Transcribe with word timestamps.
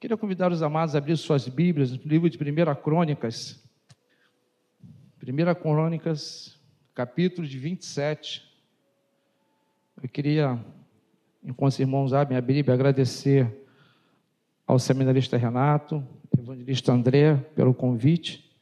Queria 0.00 0.16
convidar 0.16 0.52
os 0.52 0.62
amados 0.62 0.94
a 0.94 0.98
abrir 0.98 1.16
suas 1.16 1.48
Bíblias 1.48 1.90
no 1.90 2.00
livro 2.04 2.30
de 2.30 2.38
1 2.38 2.74
Crônicas. 2.76 3.60
1 5.20 5.54
Crônicas, 5.60 6.56
capítulo 6.94 7.44
de 7.44 7.58
27. 7.58 8.48
Eu 10.00 10.08
queria, 10.08 10.64
enquanto 11.42 11.72
os 11.72 11.80
irmãos 11.80 12.12
abrem 12.12 12.38
a 12.38 12.40
Bíblia, 12.40 12.74
agradecer 12.74 13.52
ao 14.64 14.78
seminarista 14.78 15.36
Renato, 15.36 16.06
evangelista 16.38 16.92
André, 16.92 17.34
pelo 17.56 17.74
convite. 17.74 18.56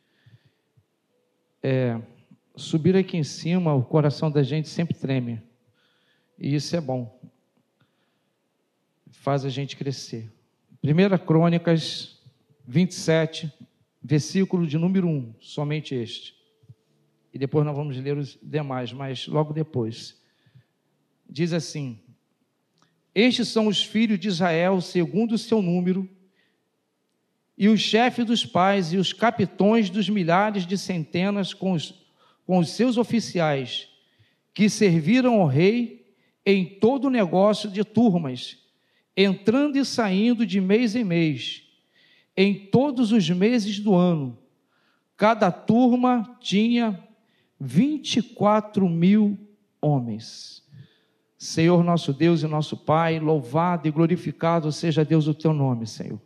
É, 1.63 2.01
subir 2.57 2.97
aqui 2.97 3.19
em 3.19 3.25
cima, 3.25 3.75
o 3.75 3.85
coração 3.85 4.31
da 4.31 4.43
gente 4.43 4.71
sempre 4.71 4.95
treme. 4.95 5.43
E 6.39 6.55
isso 6.55 6.75
é 6.75 6.81
bom. 6.81 7.21
Faz 9.11 9.45
a 9.45 9.51
gente 9.51 9.77
crescer. 9.77 10.35
1 10.87 11.19
Crônicas 11.27 12.17
27, 12.65 13.53
versículo 14.01 14.65
de 14.65 14.79
número 14.79 15.09
1, 15.09 15.35
somente 15.41 15.97
este. 15.97 16.37
E 17.35 17.39
depois 17.39 17.67
nós 17.67 17.75
vamos 17.75 17.97
ler 17.97 18.17
os 18.17 18.39
demais, 18.41 18.93
mas 18.93 19.27
logo 19.27 19.53
depois. 19.53 20.17
Diz 21.29 21.53
assim: 21.53 21.99
Estes 23.13 23.49
são 23.49 23.67
os 23.67 23.83
filhos 23.83 24.21
de 24.21 24.29
Israel, 24.29 24.81
segundo 24.81 25.33
o 25.33 25.39
seu 25.39 25.61
número, 25.61 26.09
e 27.59 27.69
os 27.69 27.81
chefes 27.81 28.25
dos 28.25 28.47
pais 28.47 28.93
e 28.93 28.97
os 28.97 29.13
capitões 29.13 29.91
dos 29.91 30.09
milhares 30.09 30.65
de 30.65 30.79
centenas 30.79 31.53
com 31.53 31.73
os, 31.73 32.07
com 32.47 32.59
os 32.59 32.71
seus 32.71 32.97
oficiais, 32.97 33.89
que 34.55 34.71
serviram 34.71 35.41
ao 35.41 35.49
rei 35.49 36.15
em 36.45 36.65
todo 36.65 37.07
o 37.07 37.11
negócio 37.11 37.69
de 37.69 37.83
turmas 37.83 38.65
entrando 39.17 39.77
e 39.77 39.85
saindo 39.85 40.45
de 40.45 40.61
mês 40.61 40.95
em 40.95 41.05
mês, 41.05 41.63
em 42.37 42.55
todos 42.55 43.13
os 43.13 43.29
meses 43.31 43.81
do 43.81 43.95
ano. 43.95 44.39
Cada 45.17 45.51
turma 45.51 46.37
tinha 46.41 47.03
24 47.59 48.89
mil 48.89 49.39
homens. 49.81 50.63
Senhor 51.39 51.83
nosso 51.85 52.13
Deus 52.13 52.43
e 52.43 52.47
nosso 52.47 52.77
Pai, 52.77 53.19
louvado 53.19 53.89
e 53.89 53.91
glorificado 53.91 54.71
seja 54.73 55.05
Deus 55.05 55.27
o 55.27 55.35
teu 55.35 55.53
nome, 55.53 55.87
Senhor. 55.87 56.21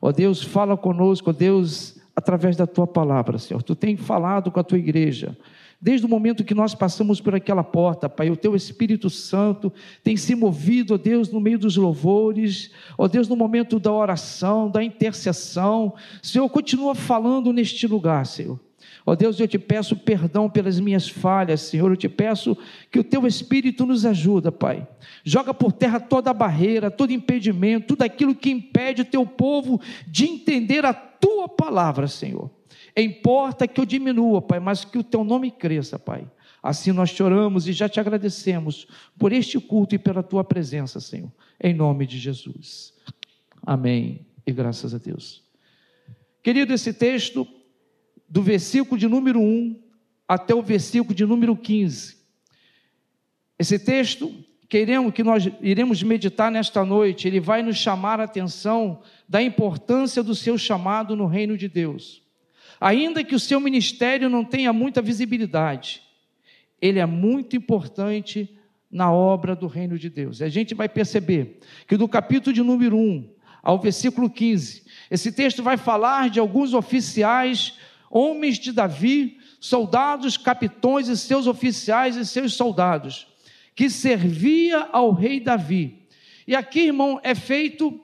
Ó 0.00 0.12
Deus, 0.12 0.42
fala 0.42 0.76
conosco, 0.76 1.30
ó 1.30 1.32
Deus, 1.32 1.98
através 2.14 2.56
da 2.56 2.66
tua 2.66 2.86
palavra, 2.86 3.38
Senhor. 3.38 3.62
Tu 3.62 3.74
tem 3.74 3.96
falado 3.96 4.50
com 4.50 4.60
a 4.60 4.64
tua 4.64 4.78
igreja. 4.78 5.36
Desde 5.84 6.06
o 6.06 6.08
momento 6.08 6.44
que 6.44 6.54
nós 6.54 6.74
passamos 6.74 7.20
por 7.20 7.34
aquela 7.34 7.62
porta, 7.62 8.08
Pai, 8.08 8.30
o 8.30 8.36
Teu 8.38 8.56
Espírito 8.56 9.10
Santo 9.10 9.70
tem 10.02 10.16
se 10.16 10.34
movido, 10.34 10.94
ó 10.94 10.96
Deus, 10.96 11.30
no 11.30 11.38
meio 11.38 11.58
dos 11.58 11.76
louvores, 11.76 12.70
ó 12.96 13.06
Deus, 13.06 13.28
no 13.28 13.36
momento 13.36 13.78
da 13.78 13.92
oração, 13.92 14.70
da 14.70 14.82
intercessão. 14.82 15.92
Senhor, 16.22 16.48
continua 16.48 16.94
falando 16.94 17.52
neste 17.52 17.86
lugar, 17.86 18.24
Senhor. 18.24 18.58
Ó 19.04 19.14
Deus, 19.14 19.38
eu 19.38 19.46
te 19.46 19.58
peço 19.58 19.94
perdão 19.94 20.48
pelas 20.48 20.80
minhas 20.80 21.06
falhas, 21.06 21.60
Senhor. 21.60 21.90
Eu 21.90 21.98
te 21.98 22.08
peço 22.08 22.56
que 22.90 22.98
o 22.98 23.04
teu 23.04 23.26
Espírito 23.26 23.84
nos 23.84 24.06
ajuda, 24.06 24.50
Pai. 24.50 24.88
Joga 25.22 25.52
por 25.52 25.70
terra 25.70 26.00
toda 26.00 26.32
barreira, 26.32 26.90
todo 26.90 27.12
impedimento, 27.12 27.88
tudo 27.88 28.04
aquilo 28.04 28.34
que 28.34 28.50
impede 28.50 29.02
o 29.02 29.04
teu 29.04 29.26
povo 29.26 29.78
de 30.06 30.24
entender 30.24 30.86
a 30.86 30.94
tua 30.94 31.46
palavra, 31.46 32.08
Senhor. 32.08 32.50
Importa 32.96 33.66
que 33.66 33.80
eu 33.80 33.84
diminua, 33.84 34.40
Pai, 34.40 34.60
mas 34.60 34.84
que 34.84 34.98
o 34.98 35.04
teu 35.04 35.24
nome 35.24 35.50
cresça, 35.50 35.98
Pai. 35.98 36.30
Assim 36.62 36.92
nós 36.92 37.10
choramos 37.10 37.68
e 37.68 37.72
já 37.72 37.88
te 37.88 38.00
agradecemos 38.00 38.86
por 39.18 39.32
este 39.32 39.60
culto 39.60 39.94
e 39.94 39.98
pela 39.98 40.22
tua 40.22 40.42
presença, 40.42 40.98
Senhor. 41.00 41.30
Em 41.62 41.74
nome 41.74 42.06
de 42.06 42.18
Jesus. 42.18 42.94
Amém. 43.62 44.26
E 44.46 44.52
graças 44.52 44.94
a 44.94 44.98
Deus. 44.98 45.42
Querido, 46.42 46.72
esse 46.72 46.92
texto, 46.92 47.46
do 48.28 48.42
versículo 48.42 48.98
de 48.98 49.06
número 49.06 49.40
1 49.40 49.82
até 50.26 50.54
o 50.54 50.62
versículo 50.62 51.14
de 51.14 51.26
número 51.26 51.56
15. 51.56 52.16
Esse 53.58 53.78
texto, 53.78 54.34
queremos 54.68 55.12
que 55.12 55.22
nós 55.22 55.44
iremos 55.60 56.02
meditar 56.02 56.50
nesta 56.50 56.84
noite, 56.84 57.28
ele 57.28 57.40
vai 57.40 57.62
nos 57.62 57.76
chamar 57.76 58.20
a 58.20 58.24
atenção 58.24 59.02
da 59.28 59.42
importância 59.42 60.22
do 60.22 60.34
seu 60.34 60.58
chamado 60.58 61.14
no 61.14 61.26
reino 61.26 61.56
de 61.56 61.68
Deus. 61.68 62.23
Ainda 62.80 63.24
que 63.24 63.34
o 63.34 63.40
seu 63.40 63.60
ministério 63.60 64.28
não 64.28 64.44
tenha 64.44 64.72
muita 64.72 65.00
visibilidade, 65.00 66.02
ele 66.80 66.98
é 66.98 67.06
muito 67.06 67.56
importante 67.56 68.48
na 68.90 69.12
obra 69.12 69.56
do 69.56 69.66
reino 69.66 69.98
de 69.98 70.08
Deus. 70.08 70.40
E 70.40 70.44
a 70.44 70.48
gente 70.48 70.74
vai 70.74 70.88
perceber 70.88 71.58
que 71.88 71.96
do 71.96 72.08
capítulo 72.08 72.52
de 72.52 72.62
número 72.62 72.96
1 72.96 73.34
ao 73.62 73.78
versículo 73.78 74.28
15, 74.28 74.84
esse 75.10 75.32
texto 75.32 75.62
vai 75.62 75.78
falar 75.78 76.28
de 76.28 76.38
alguns 76.38 76.74
oficiais, 76.74 77.78
homens 78.10 78.58
de 78.58 78.70
Davi, 78.70 79.38
soldados, 79.58 80.36
capitões 80.36 81.08
e 81.08 81.16
seus 81.16 81.46
oficiais 81.46 82.16
e 82.16 82.26
seus 82.26 82.52
soldados, 82.52 83.26
que 83.74 83.88
servia 83.88 84.90
ao 84.92 85.12
rei 85.12 85.40
Davi. 85.40 86.06
E 86.46 86.54
aqui, 86.54 86.80
irmão, 86.80 87.18
é 87.22 87.34
feito 87.34 87.98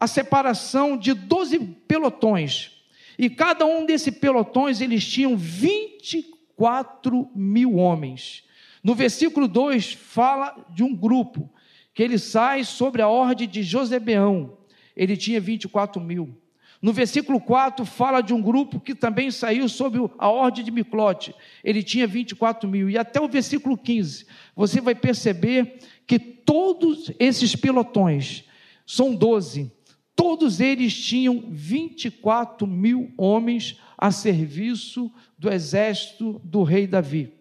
a 0.00 0.06
separação 0.06 0.96
de 0.96 1.12
12 1.12 1.58
pelotões. 1.86 2.71
E 3.18 3.28
cada 3.30 3.64
um 3.64 3.84
desses 3.84 4.16
pelotões, 4.16 4.80
eles 4.80 5.06
tinham 5.06 5.36
24 5.36 7.30
mil 7.34 7.76
homens. 7.76 8.44
No 8.82 8.94
versículo 8.94 9.46
2, 9.46 9.92
fala 9.92 10.66
de 10.70 10.82
um 10.82 10.94
grupo, 10.94 11.48
que 11.94 12.02
ele 12.02 12.18
sai 12.18 12.64
sobre 12.64 13.02
a 13.02 13.08
ordem 13.08 13.48
de 13.48 13.62
Josebeão. 13.62 14.56
Ele 14.96 15.16
tinha 15.16 15.40
24 15.40 16.00
mil. 16.00 16.36
No 16.80 16.92
versículo 16.92 17.40
4, 17.40 17.86
fala 17.86 18.20
de 18.20 18.34
um 18.34 18.42
grupo 18.42 18.80
que 18.80 18.92
também 18.92 19.30
saiu 19.30 19.68
sob 19.68 20.10
a 20.18 20.28
ordem 20.28 20.64
de 20.64 20.70
Miclote. 20.72 21.32
Ele 21.62 21.80
tinha 21.80 22.08
24 22.08 22.68
mil. 22.68 22.90
E 22.90 22.98
até 22.98 23.20
o 23.20 23.28
versículo 23.28 23.78
15, 23.78 24.26
você 24.56 24.80
vai 24.80 24.94
perceber 24.94 25.78
que 26.06 26.18
todos 26.18 27.12
esses 27.20 27.54
pelotões, 27.54 28.44
são 28.84 29.14
12, 29.14 29.70
Todos 30.14 30.60
eles 30.60 30.94
tinham 30.94 31.44
24 31.48 32.66
mil 32.66 33.12
homens 33.16 33.80
a 33.96 34.10
serviço 34.10 35.10
do 35.38 35.50
exército 35.50 36.40
do 36.44 36.62
rei 36.62 36.86
Davi. 36.86 37.32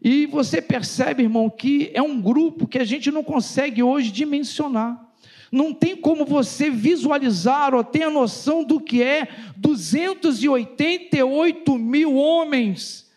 E 0.00 0.26
você 0.26 0.60
percebe, 0.60 1.22
irmão, 1.22 1.48
que 1.48 1.90
é 1.94 2.02
um 2.02 2.20
grupo 2.20 2.66
que 2.66 2.78
a 2.78 2.84
gente 2.84 3.10
não 3.10 3.22
consegue 3.22 3.82
hoje 3.82 4.10
dimensionar. 4.10 5.10
Não 5.50 5.72
tem 5.72 5.94
como 5.94 6.24
você 6.24 6.70
visualizar 6.70 7.74
ou 7.74 7.84
ter 7.84 8.04
a 8.04 8.10
noção 8.10 8.64
do 8.64 8.80
que 8.80 9.02
é 9.02 9.28
288 9.56 11.78
mil 11.78 12.16
homens 12.16 13.10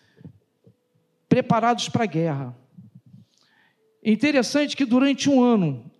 preparados 1.27 1.89
para 1.89 2.03
a 2.03 2.07
guerra. 2.07 2.55
Interessante 4.03 4.77
que 4.77 4.85
durante 4.85 5.29
um 5.29 5.41
ano 5.41 5.91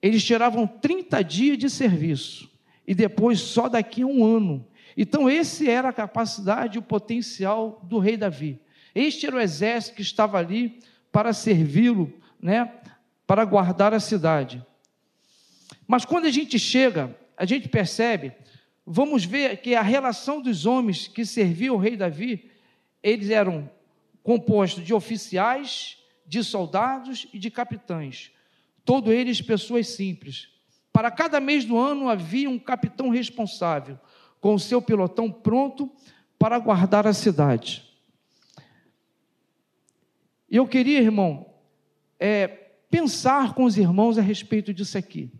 eles 0.00 0.24
tiravam 0.24 0.66
30 0.66 1.22
dias 1.22 1.58
de 1.58 1.68
serviço 1.68 2.48
e 2.86 2.94
depois 2.94 3.40
só 3.40 3.68
daqui 3.68 4.02
a 4.02 4.06
um 4.06 4.24
ano. 4.24 4.66
Então, 4.96 5.28
esse 5.28 5.68
era 5.68 5.90
a 5.90 5.92
capacidade, 5.92 6.78
o 6.78 6.82
potencial 6.82 7.80
do 7.84 7.98
rei 7.98 8.16
Davi. 8.16 8.60
Este 8.94 9.26
era 9.26 9.36
o 9.36 9.40
exército 9.40 9.96
que 9.96 10.02
estava 10.02 10.38
ali 10.38 10.80
para 11.12 11.32
servi-lo, 11.32 12.12
né, 12.40 12.72
para 13.26 13.44
guardar 13.44 13.92
a 13.92 14.00
cidade. 14.00 14.64
Mas 15.86 16.04
quando 16.04 16.26
a 16.26 16.30
gente 16.30 16.58
chega, 16.58 17.16
a 17.36 17.44
gente 17.44 17.68
percebe, 17.68 18.32
vamos 18.86 19.24
ver 19.24 19.58
que 19.58 19.74
a 19.74 19.82
relação 19.82 20.40
dos 20.40 20.66
homens 20.66 21.06
que 21.08 21.24
serviam 21.24 21.76
o 21.76 21.78
rei 21.78 21.96
Davi, 21.96 22.50
eles 23.02 23.30
eram 23.30 23.70
compostos 24.22 24.84
de 24.84 24.94
oficiais, 24.94 25.98
de 26.26 26.42
soldados 26.42 27.26
e 27.32 27.38
de 27.38 27.50
capitães 27.50 28.32
todos 28.88 29.12
eles 29.12 29.42
pessoas 29.42 29.86
simples. 29.86 30.48
Para 30.90 31.10
cada 31.10 31.38
mês 31.40 31.62
do 31.66 31.76
ano 31.76 32.08
havia 32.08 32.48
um 32.48 32.58
capitão 32.58 33.10
responsável, 33.10 33.98
com 34.40 34.54
o 34.54 34.58
seu 34.58 34.80
pilotão 34.80 35.30
pronto 35.30 35.92
para 36.38 36.58
guardar 36.58 37.06
a 37.06 37.12
cidade. 37.12 37.84
E 40.50 40.56
eu 40.56 40.66
queria, 40.66 41.00
irmão, 41.00 41.52
é, 42.18 42.46
pensar 42.90 43.52
com 43.52 43.64
os 43.64 43.76
irmãos 43.76 44.16
a 44.16 44.22
respeito 44.22 44.72
disso 44.72 44.96
aqui. 44.96 45.30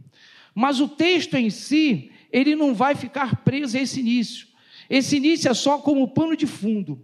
Mas 0.54 0.78
o 0.78 0.86
texto 0.86 1.34
em 1.34 1.48
si, 1.48 2.12
ele 2.30 2.54
não 2.54 2.74
vai 2.74 2.94
ficar 2.94 3.44
preso 3.44 3.78
a 3.78 3.80
esse 3.80 4.00
início. 4.00 4.46
Esse 4.90 5.16
início 5.16 5.50
é 5.50 5.54
só 5.54 5.78
como 5.78 6.06
pano 6.08 6.36
de 6.36 6.46
fundo. 6.46 7.02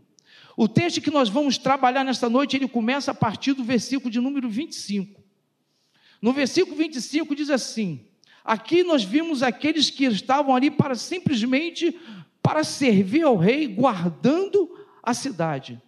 O 0.58 0.68
texto 0.68 1.00
que 1.00 1.10
nós 1.10 1.30
vamos 1.30 1.56
trabalhar 1.56 2.04
nesta 2.04 2.28
noite, 2.28 2.54
ele 2.54 2.68
começa 2.68 3.12
a 3.12 3.14
partir 3.14 3.54
do 3.54 3.64
versículo 3.64 4.10
de 4.10 4.20
número 4.20 4.46
25. 4.50 5.23
No 6.24 6.32
versículo 6.32 6.74
25 6.74 7.36
diz 7.36 7.50
assim: 7.50 8.00
Aqui 8.42 8.82
nós 8.82 9.04
vimos 9.04 9.42
aqueles 9.42 9.90
que 9.90 10.06
estavam 10.06 10.56
ali 10.56 10.70
para 10.70 10.94
simplesmente 10.94 11.94
para 12.40 12.64
servir 12.64 13.24
ao 13.24 13.36
rei, 13.36 13.66
guardando 13.66 14.74
a 15.02 15.12
cidade. 15.12 15.78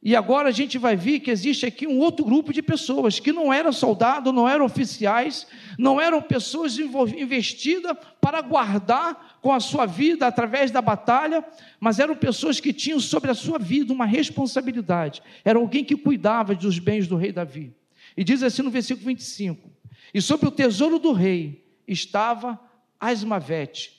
E 0.00 0.14
agora 0.14 0.50
a 0.50 0.52
gente 0.52 0.78
vai 0.78 0.94
ver 0.94 1.18
que 1.18 1.32
existe 1.32 1.66
aqui 1.66 1.84
um 1.84 1.98
outro 1.98 2.24
grupo 2.24 2.52
de 2.52 2.62
pessoas 2.62 3.18
que 3.18 3.32
não 3.32 3.52
eram 3.52 3.72
soldados, 3.72 4.32
não 4.32 4.48
eram 4.48 4.64
oficiais, 4.64 5.48
não 5.76 6.00
eram 6.00 6.22
pessoas 6.22 6.78
investidas 6.78 7.96
para 8.20 8.42
guardar 8.42 9.36
com 9.42 9.52
a 9.52 9.58
sua 9.58 9.84
vida 9.84 10.28
através 10.28 10.70
da 10.70 10.80
batalha, 10.80 11.44
mas 11.80 11.98
eram 11.98 12.14
pessoas 12.14 12.60
que 12.60 12.72
tinham 12.72 13.00
sobre 13.00 13.32
a 13.32 13.34
sua 13.34 13.58
vida 13.58 13.92
uma 13.92 14.06
responsabilidade. 14.06 15.20
Era 15.44 15.58
alguém 15.58 15.82
que 15.82 15.96
cuidava 15.96 16.54
dos 16.54 16.78
bens 16.78 17.08
do 17.08 17.16
rei 17.16 17.32
Davi. 17.32 17.74
E 18.16 18.24
diz 18.24 18.42
assim 18.42 18.62
no 18.62 18.70
versículo 18.70 19.06
25: 19.06 19.70
E 20.12 20.20
sobre 20.20 20.48
o 20.48 20.52
tesouro 20.52 20.98
do 20.98 21.12
rei 21.12 21.64
estava 21.86 22.60
Asmavete, 22.98 23.92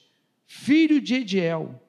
filho 0.45 0.99
de 0.99 1.15
Ediel 1.15 1.81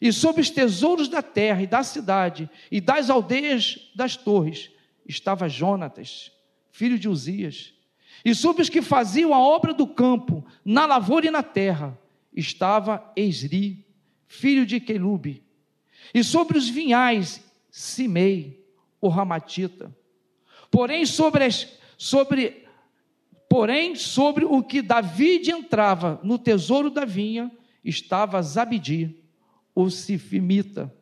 e 0.00 0.12
sobre 0.12 0.40
os 0.40 0.50
tesouros 0.50 1.08
da 1.08 1.22
terra 1.22 1.62
e 1.62 1.66
da 1.66 1.82
cidade 1.82 2.48
e 2.70 2.80
das 2.80 3.10
aldeias 3.10 3.90
das 3.94 4.16
torres 4.16 4.70
estava 5.06 5.48
Jonatas, 5.48 6.32
filho 6.70 6.98
de 6.98 7.08
Uzias. 7.08 7.74
E 8.24 8.34
sobre 8.34 8.62
os 8.62 8.68
que 8.68 8.82
faziam 8.82 9.34
a 9.34 9.38
obra 9.38 9.74
do 9.74 9.86
campo, 9.86 10.44
na 10.64 10.86
lavoura 10.86 11.26
e 11.26 11.30
na 11.30 11.42
terra, 11.42 11.98
estava 12.34 13.12
Esri, 13.16 13.84
filho 14.26 14.64
de 14.64 14.78
Quelube. 14.80 15.42
E 16.14 16.22
sobre 16.22 16.56
os 16.56 16.68
vinhais, 16.68 17.42
Simei, 17.70 18.64
o 19.00 19.08
Ramatita. 19.08 19.94
Porém, 20.70 21.04
sobre, 21.04 21.44
as, 21.44 21.68
sobre, 21.98 22.64
porém, 23.48 23.94
sobre 23.96 24.44
o 24.44 24.62
que 24.62 24.80
David 24.80 25.50
entrava 25.50 26.20
no 26.22 26.38
tesouro 26.38 26.90
da 26.90 27.04
vinha, 27.04 27.50
estava 27.84 28.40
Zabidi, 28.42 29.16
o 29.74 29.90
Sifimita. 29.90 30.94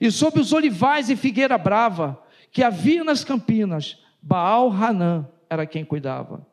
E 0.00 0.10
sobre 0.10 0.40
os 0.40 0.52
olivais 0.52 1.10
e 1.10 1.16
figueira 1.16 1.58
brava 1.58 2.22
que 2.52 2.62
havia 2.62 3.02
nas 3.04 3.24
campinas, 3.24 3.98
Baal 4.22 4.70
Hanã 4.70 5.28
era 5.48 5.66
quem 5.66 5.84
cuidava. 5.84 6.46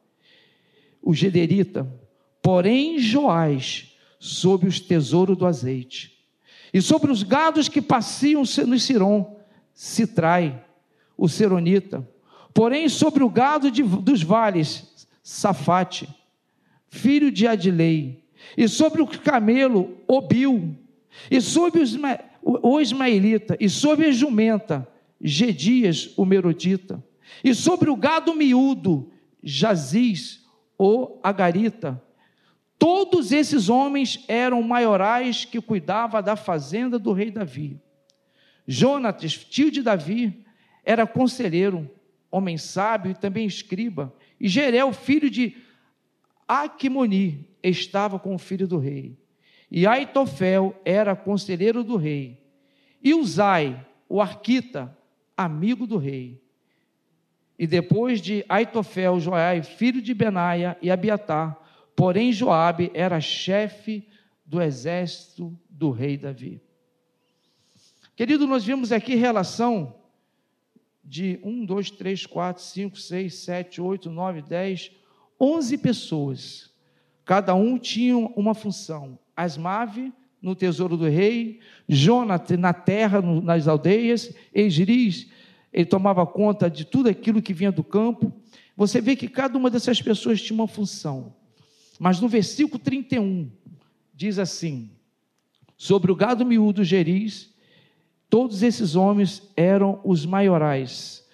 O 1.02 1.14
Gederita, 1.14 1.88
porém 2.42 3.00
Joás, 3.00 3.96
sobre 4.20 4.68
os 4.68 4.80
tesouros 4.80 5.38
do 5.38 5.46
azeite. 5.46 6.18
E 6.74 6.82
sobre 6.82 7.12
os 7.12 7.24
gados 7.24 7.70
que 7.70 7.82
passeiam 7.82 8.44
no 8.66 8.80
Siron, 8.80 9.38
Citrai, 9.74 10.64
o 11.18 11.30
Seronita. 11.30 12.08
Porém, 12.58 12.90
sobre 12.90 13.24
o 13.24 13.30
gado 13.30 13.70
de, 13.70 13.84
dos 13.84 14.24
vales, 14.24 15.08
Safate, 15.22 16.10
filho 16.90 17.32
de 17.32 17.46
Adilei. 17.46 18.24
E 18.58 18.68
sobre 18.68 19.00
o 19.00 19.06
camelo, 19.06 19.96
Obil, 20.08 20.76
e 21.30 21.40
sob 21.40 21.78
os, 21.78 21.96
o 22.42 22.82
ismaelita, 22.82 23.56
e 23.60 23.70
sob 23.70 24.04
a 24.04 24.12
jumenta, 24.12 24.88
Gedias, 25.22 26.12
o 26.18 26.26
merodita, 26.26 27.04
e 27.44 27.54
sobre 27.54 27.92
o 27.92 27.96
gado 27.96 28.34
miúdo, 28.34 29.12
Jaziz, 29.44 30.44
o 30.80 31.20
agarita. 31.22 32.02
Todos 32.80 33.32
esses 33.32 33.70
homens 33.70 34.26
eram 34.28 34.64
maiorais 34.64 35.46
que 35.46 35.62
cuidavam 35.62 36.24
da 36.24 36.36
fazenda 36.36 36.98
do 36.98 37.14
rei 37.14 37.30
Davi. 37.30 37.80
Jonatas, 38.68 39.38
tio 39.38 39.70
de 39.70 39.84
Davi, 39.84 40.44
era 40.84 41.06
conselheiro, 41.06 41.88
homem 42.32 42.58
sábio 42.58 43.12
e 43.12 43.16
também 43.16 43.46
escriba. 43.46 44.14
E 44.40 44.48
Jerel, 44.48 44.92
filho 44.94 45.30
de 45.30 45.56
Aquimoni, 46.48 47.48
estava 47.64 48.20
com 48.20 48.36
o 48.36 48.40
filho 48.40 48.68
do 48.68 48.78
rei. 48.78 49.18
E 49.70 49.86
Aitofel 49.86 50.80
era 50.86 51.16
conselheiro 51.16 51.84
do 51.84 51.98
rei. 51.98 52.42
E 53.04 53.14
Uzai, 53.14 53.86
o 54.08 54.22
arquita, 54.22 54.96
amigo 55.36 55.86
do 55.86 55.98
rei. 55.98 56.42
E 57.60 57.66
depois 57.66 58.22
de 58.22 58.46
Aitofel, 58.48 59.20
Joai, 59.20 59.64
filho 59.64 60.02
de 60.02 60.14
Benaia 60.14 60.78
e 60.82 60.92
Abiatar, 60.92 61.58
porém 61.96 62.32
Joabe 62.32 62.92
era 62.94 63.20
chefe 63.20 64.08
do 64.46 64.62
exército 64.62 65.58
do 65.70 65.92
rei 65.92 66.18
Davi. 66.18 66.62
Querido, 68.16 68.48
nós 68.48 68.64
vimos 68.64 68.92
aqui 68.92 69.16
relação 69.16 69.96
de 71.08 71.40
1, 71.42 71.66
2, 71.66 71.92
3, 71.92 72.26
4, 72.26 72.62
5, 72.64 73.00
6, 73.00 73.34
7, 73.34 73.82
8, 73.82 74.10
9, 74.10 74.42
10, 74.42 74.92
11 75.40 75.78
pessoas. 75.78 76.70
Cada 77.24 77.56
um 77.56 77.78
tinha 77.78 78.18
uma 78.18 78.54
função. 78.54 79.18
Asmave 79.36 80.12
no 80.42 80.54
tesouro 80.54 80.98
do 80.98 81.08
rei, 81.08 81.60
Jonathan 81.88 82.58
na 82.58 82.74
terra, 82.74 83.22
nas 83.22 83.68
aldeias, 83.68 84.34
Esriz, 84.54 85.28
ele 85.72 85.86
tomava 85.86 86.26
conta 86.26 86.70
de 86.70 86.86
tudo 86.86 87.10
aquilo 87.10 87.42
que 87.42 87.54
vinha 87.54 87.72
do 87.72 87.84
campo. 87.84 88.32
Você 88.76 89.02
vê 89.02 89.16
que 89.16 89.28
cada 89.28 89.58
uma 89.58 89.70
dessas 89.70 90.02
pessoas 90.02 90.42
tinha 90.42 90.56
uma 90.56 90.68
função. 90.68 91.34
Mas 92.00 92.20
no 92.20 92.28
versículo 92.28 92.80
31, 92.80 93.50
diz 94.14 94.38
assim: 94.38 94.90
sobre 95.78 96.12
o 96.12 96.16
gado 96.16 96.46
miúdo 96.46 96.84
Geriz, 96.84 97.54
todos 98.30 98.64
esses 98.64 98.96
homens 98.96 99.42
eram 99.56 100.00
os 100.04 100.26
maiorais. 100.26 101.26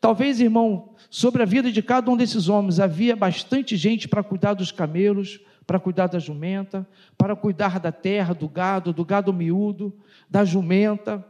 Talvez, 0.00 0.40
irmão, 0.40 0.90
sobre 1.08 1.42
a 1.42 1.46
vida 1.46 1.70
de 1.70 1.82
cada 1.82 2.10
um 2.10 2.16
desses 2.16 2.48
homens 2.48 2.80
havia 2.80 3.14
bastante 3.14 3.76
gente 3.76 4.08
para 4.08 4.22
cuidar 4.22 4.54
dos 4.54 4.72
camelos, 4.72 5.40
para 5.66 5.78
cuidar 5.78 6.08
da 6.08 6.18
jumenta, 6.18 6.86
para 7.16 7.36
cuidar 7.36 7.78
da 7.78 7.92
terra, 7.92 8.34
do 8.34 8.48
gado, 8.48 8.92
do 8.92 9.04
gado 9.04 9.32
miúdo, 9.32 9.92
da 10.28 10.44
jumenta. 10.44 11.24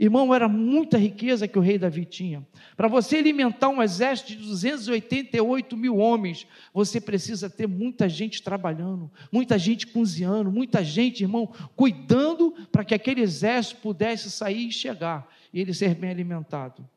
Irmão, 0.00 0.34
era 0.34 0.48
muita 0.48 0.96
riqueza 0.96 1.46
que 1.46 1.58
o 1.58 1.60
rei 1.60 1.76
Davi 1.76 2.06
tinha. 2.06 2.42
Para 2.74 2.88
você 2.88 3.18
alimentar 3.18 3.68
um 3.68 3.82
exército 3.82 4.30
de 4.30 4.38
288 4.38 5.76
mil 5.76 5.98
homens, 5.98 6.46
você 6.72 6.98
precisa 6.98 7.50
ter 7.50 7.68
muita 7.68 8.08
gente 8.08 8.42
trabalhando, 8.42 9.10
muita 9.30 9.58
gente 9.58 9.86
cozinhando, 9.86 10.50
muita 10.50 10.82
gente, 10.82 11.22
irmão, 11.22 11.52
cuidando 11.76 12.52
para 12.72 12.82
que 12.82 12.94
aquele 12.94 13.20
exército 13.20 13.82
pudesse 13.82 14.30
sair 14.30 14.68
e 14.68 14.72
chegar 14.72 15.28
e 15.52 15.60
ele 15.60 15.74
ser 15.74 15.94
bem 15.94 16.08
alimentado. 16.08 16.88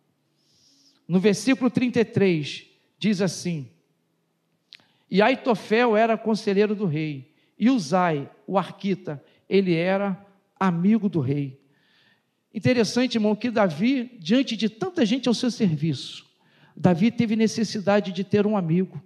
No 1.06 1.20
versículo 1.20 1.70
33, 1.70 2.66
diz 2.98 3.22
assim: 3.22 3.68
e 5.12 5.22
Aitofel 5.22 5.96
era 5.96 6.18
conselheiro 6.18 6.74
do 6.74 6.86
rei. 6.86 7.36
E 7.60 7.70
Uzai, 7.70 8.28
o 8.48 8.58
arquita, 8.58 9.24
ele 9.48 9.76
era 9.76 10.26
amigo 10.58 11.08
do 11.08 11.20
rei. 11.20 11.62
Interessante, 12.54 13.16
irmão, 13.16 13.36
que 13.36 13.50
Davi, 13.50 14.16
diante 14.20 14.56
de 14.56 14.70
tanta 14.70 15.06
gente 15.06 15.28
ao 15.28 15.34
seu 15.34 15.50
serviço, 15.50 16.26
Davi 16.76 17.10
teve 17.12 17.36
necessidade 17.36 18.12
de 18.12 18.24
ter 18.24 18.46
um 18.46 18.56
amigo. 18.56 19.02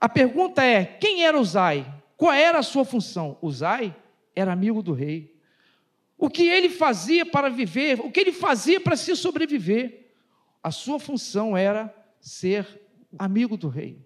A 0.00 0.08
pergunta 0.08 0.62
é: 0.62 0.84
quem 0.84 1.24
era 1.24 1.38
Uzai? 1.38 1.92
Qual 2.16 2.32
era 2.32 2.58
a 2.58 2.62
sua 2.62 2.84
função? 2.84 3.38
Uzai 3.42 3.94
era 4.34 4.52
amigo 4.52 4.82
do 4.82 4.92
rei. 4.92 5.36
O 6.16 6.28
que 6.28 6.42
ele 6.42 6.68
fazia 6.68 7.24
para 7.24 7.48
viver? 7.48 8.00
O 8.00 8.10
que 8.10 8.20
ele 8.20 8.32
fazia 8.32 8.80
para 8.80 8.94
se 8.94 9.16
sobreviver? 9.16 10.12
A 10.62 10.70
sua 10.70 11.00
função 11.00 11.56
era 11.56 11.94
ser 12.20 12.66
amigo 13.18 13.56
do 13.56 13.68
rei. 13.68 13.98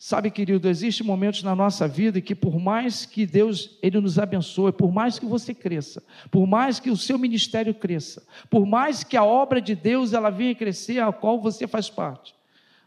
Sabe, 0.00 0.30
querido, 0.30 0.68
existem 0.68 1.04
momentos 1.04 1.42
na 1.42 1.56
nossa 1.56 1.88
vida 1.88 2.20
que 2.20 2.32
por 2.32 2.60
mais 2.60 3.04
que 3.04 3.26
Deus 3.26 3.76
ele 3.82 4.00
nos 4.00 4.16
abençoe, 4.16 4.70
por 4.70 4.92
mais 4.92 5.18
que 5.18 5.26
você 5.26 5.52
cresça, 5.52 6.00
por 6.30 6.46
mais 6.46 6.78
que 6.78 6.88
o 6.88 6.96
seu 6.96 7.18
ministério 7.18 7.74
cresça, 7.74 8.24
por 8.48 8.64
mais 8.64 9.02
que 9.02 9.16
a 9.16 9.24
obra 9.24 9.60
de 9.60 9.74
Deus 9.74 10.12
ela 10.12 10.30
venha 10.30 10.54
crescer, 10.54 11.00
a 11.00 11.12
qual 11.12 11.40
você 11.40 11.66
faz 11.66 11.90
parte, 11.90 12.32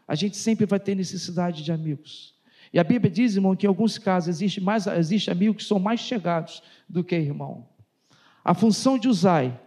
a 0.08 0.14
gente 0.14 0.38
sempre 0.38 0.64
vai 0.64 0.80
ter 0.80 0.94
necessidade 0.94 1.62
de 1.62 1.70
amigos. 1.70 2.32
E 2.72 2.78
a 2.78 2.84
Bíblia 2.84 3.10
diz, 3.10 3.34
irmão, 3.34 3.54
que 3.54 3.66
em 3.66 3.68
alguns 3.68 3.98
casos 3.98 4.30
existe 4.30 4.58
mais 4.58 4.86
existe 4.86 5.30
amigos 5.30 5.62
que 5.62 5.68
são 5.68 5.78
mais 5.78 6.00
chegados 6.00 6.62
do 6.88 7.04
que 7.04 7.14
irmão. 7.14 7.68
A 8.42 8.54
função 8.54 8.98
de 8.98 9.06
Uzai 9.06 9.60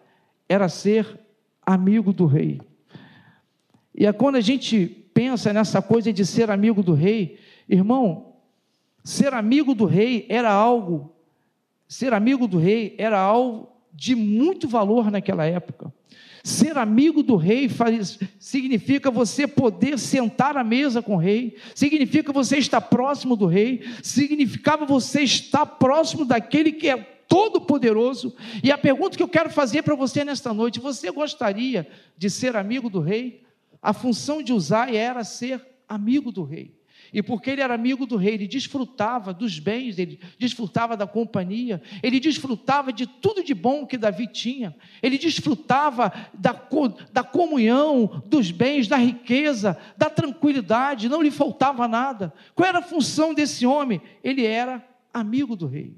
era 0.50 0.68
ser 0.68 1.20
amigo 1.64 2.12
do 2.12 2.25
rei. 2.25 2.60
E 3.94 4.08
é 4.08 4.12
quando 4.12 4.38
a 4.38 4.42
gente 4.42 5.05
pensa 5.16 5.54
nessa 5.54 5.82
coisa 5.82 6.12
de 6.12 6.26
ser 6.26 6.52
amigo 6.52 6.84
do 6.84 6.94
rei, 6.94 7.40
irmão, 7.70 8.34
ser 9.02 9.34
amigo 9.34 9.74
do 9.74 9.86
rei 9.86 10.26
era 10.28 10.52
algo, 10.52 11.16
ser 11.88 12.14
amigo 12.14 12.46
do 12.50 12.58
rei 12.58 12.94
era 12.98 13.18
algo 13.18 13.70
de 13.94 14.14
muito 14.14 14.68
valor 14.68 15.10
naquela 15.10 15.46
época. 15.46 15.92
Ser 16.44 16.78
amigo 16.78 17.24
do 17.24 17.38
rei 17.38 17.70
faz, 17.70 18.20
significa 18.38 19.10
você 19.10 19.48
poder 19.48 19.98
sentar 19.98 20.58
à 20.58 20.66
mesa 20.66 21.02
com 21.02 21.16
o 21.16 21.20
rei, 21.20 21.56
significa 21.74 22.34
você 22.34 22.58
estar 22.58 22.82
próximo 22.82 23.38
do 23.38 23.46
rei, 23.46 23.84
significava 24.04 24.86
você 24.86 25.22
estar 25.22 25.66
próximo 25.66 26.26
daquele 26.26 26.74
que 26.74 26.90
é 26.90 26.98
todo-poderoso. 26.98 28.36
E 28.62 28.70
a 28.70 28.78
pergunta 28.78 29.16
que 29.16 29.24
eu 29.24 29.30
quero 29.30 29.50
fazer 29.50 29.82
para 29.82 29.96
você 29.96 30.26
nesta 30.26 30.54
noite: 30.54 30.80
você 30.80 31.10
gostaria 31.10 31.88
de 32.18 32.30
ser 32.30 32.58
amigo 32.58 32.90
do 32.90 33.00
rei? 33.00 33.45
A 33.86 33.94
função 33.94 34.42
de 34.42 34.51
Uzai 34.51 34.98
era 34.98 35.24
ser 35.24 35.63
amigo 35.88 36.32
do 36.32 36.44
rei. 36.44 36.74
E 37.13 37.22
porque 37.22 37.51
ele 37.51 37.62
era 37.62 37.75
amigo 37.75 38.08
do 38.08 38.18
rei, 38.18 38.34
ele 38.34 38.48
desfrutava 38.48 39.32
dos 39.32 39.60
bens, 39.60 40.00
ele 40.00 40.20
desfrutava 40.39 40.98
da 40.98 41.06
companhia, 41.06 41.80
ele 42.01 42.20
desfrutava 42.20 42.92
de 42.92 43.06
tudo 43.06 43.44
de 43.44 43.54
bom 43.54 43.86
que 43.86 43.96
Davi 43.96 44.25
tinha, 44.25 44.75
ele 45.04 45.20
desfrutava 45.20 46.12
da, 46.34 46.60
da 47.13 47.24
comunhão, 47.24 48.24
dos 48.25 48.50
bens, 48.50 48.88
da 48.88 48.98
riqueza, 48.98 49.77
da 49.96 50.10
tranquilidade, 50.10 51.08
não 51.08 51.22
lhe 51.22 51.30
faltava 51.30 51.88
nada. 51.88 52.34
Qual 52.56 52.68
era 52.68 52.80
a 52.80 52.82
função 52.82 53.36
desse 53.36 53.68
homem? 53.68 54.01
Ele 54.24 54.44
era 54.48 54.84
amigo 55.13 55.56
do 55.56 55.68
rei. 55.68 55.96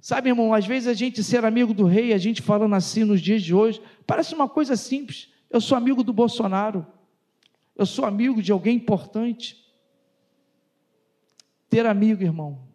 Sabe, 0.00 0.30
irmão, 0.30 0.52
às 0.52 0.66
vezes 0.66 0.88
a 0.88 0.94
gente 0.94 1.22
ser 1.22 1.44
amigo 1.44 1.72
do 1.72 1.84
rei, 1.84 2.12
a 2.12 2.18
gente 2.18 2.42
falando 2.42 2.74
assim 2.74 3.04
nos 3.04 3.20
dias 3.20 3.44
de 3.44 3.54
hoje, 3.54 3.80
parece 4.04 4.34
uma 4.34 4.48
coisa 4.48 4.74
simples. 4.74 5.28
Eu 5.48 5.60
sou 5.60 5.78
amigo 5.78 6.02
do 6.02 6.12
Bolsonaro, 6.12 6.84
eu 7.76 7.84
sou 7.84 8.04
amigo 8.04 8.42
de 8.42 8.50
alguém 8.50 8.76
importante. 8.76 9.64
Ter 11.68 11.84
amigo, 11.84 12.22
irmão, 12.22 12.66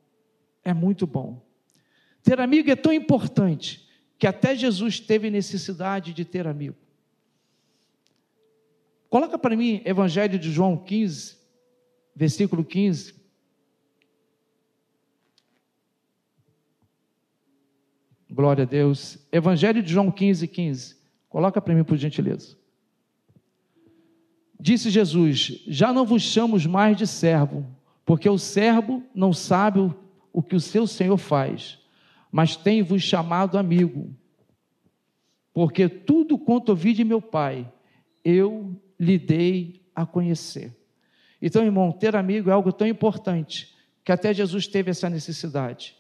é 0.64 0.74
muito 0.74 1.08
bom. 1.08 1.46
Ter 2.22 2.40
amigo 2.40 2.70
é 2.70 2.76
tão 2.76 2.94
importante 2.94 3.90
que 4.18 4.28
até 4.28 4.56
Jesus 4.56 5.00
teve 5.00 5.32
necessidade 5.32 6.14
de 6.14 6.24
ter 6.24 6.46
amigo. 6.46 6.78
Coloca 9.10 9.38
para 9.38 9.56
mim 9.56 9.82
Evangelho 9.84 10.38
de 10.38 10.52
João 10.52 10.78
15, 10.78 11.38
versículo 12.16 12.64
15. 12.64 13.20
Glória 18.30 18.64
a 18.64 18.68
Deus. 18.68 19.18
Evangelho 19.32 19.84
de 19.84 19.92
João 19.92 20.10
15, 20.10 20.48
15. 20.48 20.96
Coloca 21.28 21.60
para 21.60 21.74
mim, 21.74 21.84
por 21.84 21.98
gentileza. 21.98 22.58
Disse 24.62 24.92
Jesus: 24.92 25.64
Já 25.68 25.92
não 25.92 26.06
vos 26.06 26.22
chamo 26.22 26.56
mais 26.70 26.96
de 26.96 27.08
servo, 27.08 27.66
porque 28.06 28.30
o 28.30 28.38
servo 28.38 29.02
não 29.14 29.34
sabe 29.34 29.92
o 30.32 30.44
que 30.44 30.56
o 30.56 30.60
seu 30.60 30.86
senhor 30.86 31.18
faz, 31.18 31.80
mas 32.32 32.56
tem-vos 32.56 33.02
chamado 33.02 33.58
amigo, 33.58 34.16
porque 35.52 35.90
tudo 35.90 36.38
quanto 36.38 36.70
ouvi 36.70 36.94
de 36.94 37.04
meu 37.04 37.20
pai, 37.20 37.68
eu 38.24 38.80
lhe 39.00 39.18
dei 39.18 39.82
a 39.96 40.06
conhecer. 40.06 40.78
Então, 41.42 41.64
irmão, 41.64 41.92
ter 41.92 42.16
amigo 42.16 42.52
é 42.52 42.54
algo 42.54 42.72
tão 42.72 42.88
importante 42.88 43.76
que 44.04 44.12
até 44.12 44.32
Jesus 44.32 44.68
teve 44.68 44.92
essa 44.92 45.10
necessidade. 45.10 45.96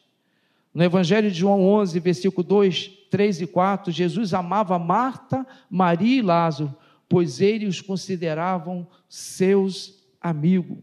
No 0.71 0.83
Evangelho 0.83 1.31
de 1.31 1.37
João 1.39 1.63
11, 1.63 1.99
versículo 1.99 2.47
2, 2.47 2.91
3 3.09 3.41
e 3.41 3.47
4, 3.47 3.91
Jesus 3.91 4.35
amava 4.35 4.77
Marta, 4.77 5.45
Maria 5.67 6.19
e 6.19 6.21
Lázaro, 6.21 6.73
pois 7.11 7.41
eles 7.41 7.75
os 7.75 7.81
consideravam 7.81 8.87
seus 9.09 10.01
amigos. 10.21 10.77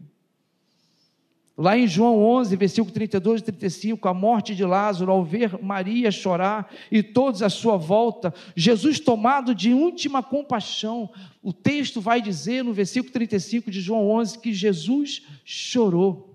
Lá 1.57 1.75
em 1.75 1.87
João 1.87 2.23
11, 2.23 2.55
versículo 2.55 2.93
32 2.93 3.41
e 3.41 3.45
35, 3.45 4.07
a 4.07 4.13
morte 4.13 4.53
de 4.53 4.63
Lázaro, 4.63 5.11
ao 5.11 5.25
ver 5.25 5.59
Maria 5.59 6.11
chorar 6.11 6.71
e 6.91 7.01
todos 7.01 7.41
à 7.41 7.49
sua 7.49 7.77
volta, 7.77 8.31
Jesus, 8.55 8.99
tomado 8.99 9.55
de 9.55 9.73
última 9.73 10.21
compaixão, 10.21 11.09
o 11.41 11.51
texto 11.51 11.99
vai 11.99 12.21
dizer 12.21 12.63
no 12.63 12.73
versículo 12.73 13.11
35 13.11 13.71
de 13.71 13.81
João 13.81 14.07
11 14.11 14.37
que 14.37 14.53
Jesus 14.53 15.23
chorou. 15.43 16.28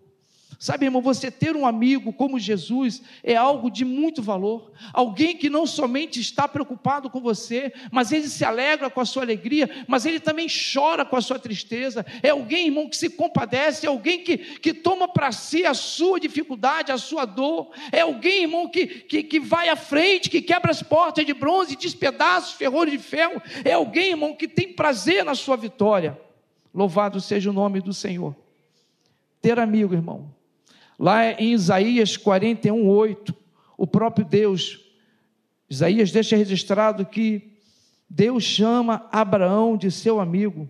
Sabe, 0.64 0.87
irmão, 0.87 1.02
você 1.02 1.30
ter 1.30 1.54
um 1.54 1.66
amigo 1.66 2.11
como 2.11 2.38
Jesus 2.38 3.02
é 3.23 3.37
algo 3.37 3.71
de 3.71 3.85
muito 3.85 4.23
valor. 4.23 4.73
Alguém 4.94 5.37
que 5.37 5.50
não 5.50 5.66
somente 5.66 6.18
está 6.21 6.49
preocupado 6.49 7.11
com 7.11 7.21
você, 7.21 7.71
mas 7.92 8.12
ele 8.12 8.26
se 8.28 8.47
alegra 8.47 8.88
com 8.88 8.99
a 8.99 9.04
sua 9.04 9.25
alegria, 9.25 9.68
mas 9.87 10.06
ele 10.06 10.18
também 10.18 10.47
chora 10.49 11.04
com 11.04 11.16
a 11.16 11.21
sua 11.21 11.38
tristeza. 11.38 12.06
É 12.23 12.30
alguém, 12.30 12.68
irmão, 12.68 12.88
que 12.88 12.97
se 12.97 13.11
compadece, 13.11 13.85
é 13.85 13.90
alguém 13.90 14.25
que, 14.25 14.38
que 14.38 14.73
toma 14.73 15.06
para 15.06 15.33
si 15.33 15.66
a 15.66 15.75
sua 15.75 16.18
dificuldade, 16.18 16.90
a 16.90 16.97
sua 16.97 17.26
dor. 17.26 17.71
É 17.92 18.00
alguém, 18.00 18.44
irmão, 18.44 18.66
que, 18.66 18.87
que, 18.87 19.23
que 19.23 19.38
vai 19.38 19.68
à 19.68 19.76
frente, 19.76 20.30
que 20.30 20.40
quebra 20.40 20.71
as 20.71 20.83
portas 20.83 21.26
de 21.26 21.35
bronze, 21.35 21.76
despedaça 21.76 22.47
os 22.47 22.52
ferrolhos 22.54 22.92
de 22.92 22.99
ferro. 23.00 23.42
É 23.66 23.75
alguém, 23.75 24.12
irmão, 24.12 24.35
que 24.35 24.49
tem 24.49 24.73
prazer 24.73 25.26
na 25.26 25.35
sua 25.35 25.59
vitória. 25.59 26.18
Louvado 26.73 27.21
seja 27.21 27.50
o 27.50 27.52
nome 27.52 27.83
do 27.83 27.92
Senhor. 27.92 28.35
Ter 29.42 29.61
amigo, 29.61 29.92
irmão 29.92 30.34
Lá 30.99 31.33
em 31.33 31.53
Isaías 31.53 32.17
41, 32.17 32.87
8, 32.87 33.35
o 33.77 33.87
próprio 33.87 34.25
Deus, 34.25 34.81
Isaías 35.69 36.13
deixa 36.13 36.37
registrado 36.37 37.05
que 37.05 37.55
Deus 38.09 38.45
chama 38.45 39.09
Abraão 39.11 39.77
de 39.77 39.91
seu 39.91 40.21
amigo. 40.21 40.69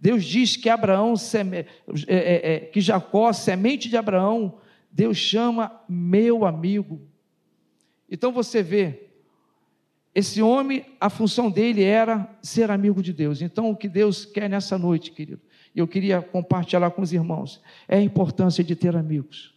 Deus 0.00 0.24
diz 0.24 0.56
que 0.56 0.68
Abraão, 0.68 1.14
é, 1.52 1.66
é, 2.06 2.54
é, 2.54 2.60
que 2.60 2.80
Jacó, 2.80 3.32
semente 3.32 3.88
de 3.88 3.96
Abraão, 3.96 4.58
Deus 4.90 5.18
chama 5.18 5.72
meu 5.88 6.46
amigo. 6.46 7.00
Então 8.10 8.32
você 8.32 8.62
vê, 8.62 9.08
esse 10.14 10.40
homem, 10.40 10.84
a 11.00 11.10
função 11.10 11.50
dele 11.50 11.82
era 11.82 12.28
ser 12.42 12.70
amigo 12.70 13.02
de 13.02 13.12
Deus. 13.12 13.42
Então 13.42 13.70
o 13.70 13.76
que 13.76 13.88
Deus 13.88 14.24
quer 14.24 14.48
nessa 14.48 14.78
noite, 14.78 15.10
querido, 15.10 15.42
eu 15.74 15.86
queria 15.86 16.22
compartilhar 16.22 16.90
com 16.90 17.02
os 17.02 17.12
irmãos, 17.12 17.60
é 17.86 17.98
a 17.98 18.02
importância 18.02 18.64
de 18.64 18.74
ter 18.74 18.96
amigos. 18.96 19.54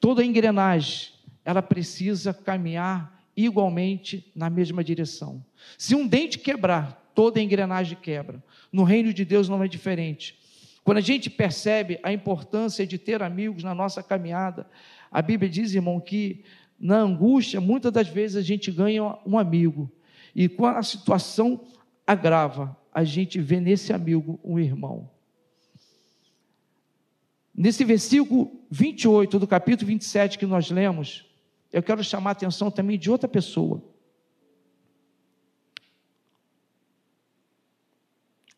Toda 0.00 0.24
engrenagem, 0.24 1.12
ela 1.44 1.60
precisa 1.60 2.32
caminhar 2.32 3.22
igualmente 3.36 4.30
na 4.34 4.50
mesma 4.50 4.82
direção. 4.82 5.44
Se 5.76 5.94
um 5.94 6.06
dente 6.06 6.38
quebrar, 6.38 7.10
toda 7.14 7.38
a 7.38 7.42
engrenagem 7.42 7.98
quebra. 8.00 8.42
No 8.72 8.82
reino 8.82 9.12
de 9.12 9.24
Deus 9.24 9.48
não 9.48 9.62
é 9.62 9.68
diferente. 9.68 10.38
Quando 10.82 10.98
a 10.98 11.02
gente 11.02 11.28
percebe 11.28 12.00
a 12.02 12.12
importância 12.12 12.86
de 12.86 12.98
ter 12.98 13.22
amigos 13.22 13.62
na 13.62 13.74
nossa 13.74 14.02
caminhada, 14.02 14.66
a 15.10 15.20
Bíblia 15.20 15.50
diz, 15.50 15.74
irmão, 15.74 16.00
que 16.00 16.44
na 16.78 16.96
angústia, 16.96 17.60
muitas 17.60 17.92
das 17.92 18.08
vezes 18.08 18.36
a 18.36 18.42
gente 18.42 18.70
ganha 18.70 19.18
um 19.26 19.38
amigo. 19.38 19.90
E 20.34 20.48
quando 20.48 20.78
a 20.78 20.82
situação 20.82 21.60
agrava, 22.06 22.74
a 22.92 23.04
gente 23.04 23.38
vê 23.38 23.60
nesse 23.60 23.92
amigo 23.92 24.40
um 24.42 24.58
irmão. 24.58 25.10
Nesse 27.60 27.84
versículo 27.84 28.50
28 28.70 29.38
do 29.38 29.46
capítulo 29.46 29.86
27 29.86 30.38
que 30.38 30.46
nós 30.46 30.70
lemos, 30.70 31.26
eu 31.70 31.82
quero 31.82 32.02
chamar 32.02 32.30
a 32.30 32.32
atenção 32.32 32.70
também 32.70 32.98
de 32.98 33.10
outra 33.10 33.28
pessoa. 33.28 33.84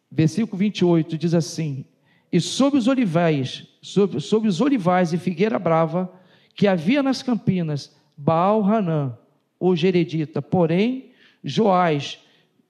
Versículo 0.09 0.57
28 0.57 1.19
diz 1.19 1.35
assim: 1.35 1.85
E 2.31 2.41
sob 2.41 2.77
os 2.79 2.87
olivais, 2.87 3.67
sob, 3.83 4.21
sob 4.21 4.47
os 4.47 4.61
olivais 4.61 5.13
e 5.13 5.19
figueira 5.19 5.59
brava, 5.59 6.09
que 6.55 6.69
havia 6.69 7.03
nas 7.03 7.25
campinas, 7.25 7.93
Baal 8.17 8.63
Hanã, 8.65 9.19
o 9.59 9.75
Geredita, 9.75 10.41
porém, 10.41 11.11
Joás, 11.43 12.21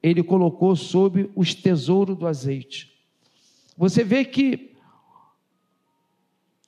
ele 0.01 0.23
colocou 0.23 0.75
sob 0.75 1.29
os 1.35 1.53
tesouros 1.53 2.17
do 2.17 2.25
azeite. 2.25 2.91
Você 3.77 4.03
vê 4.03 4.25
que 4.25 4.72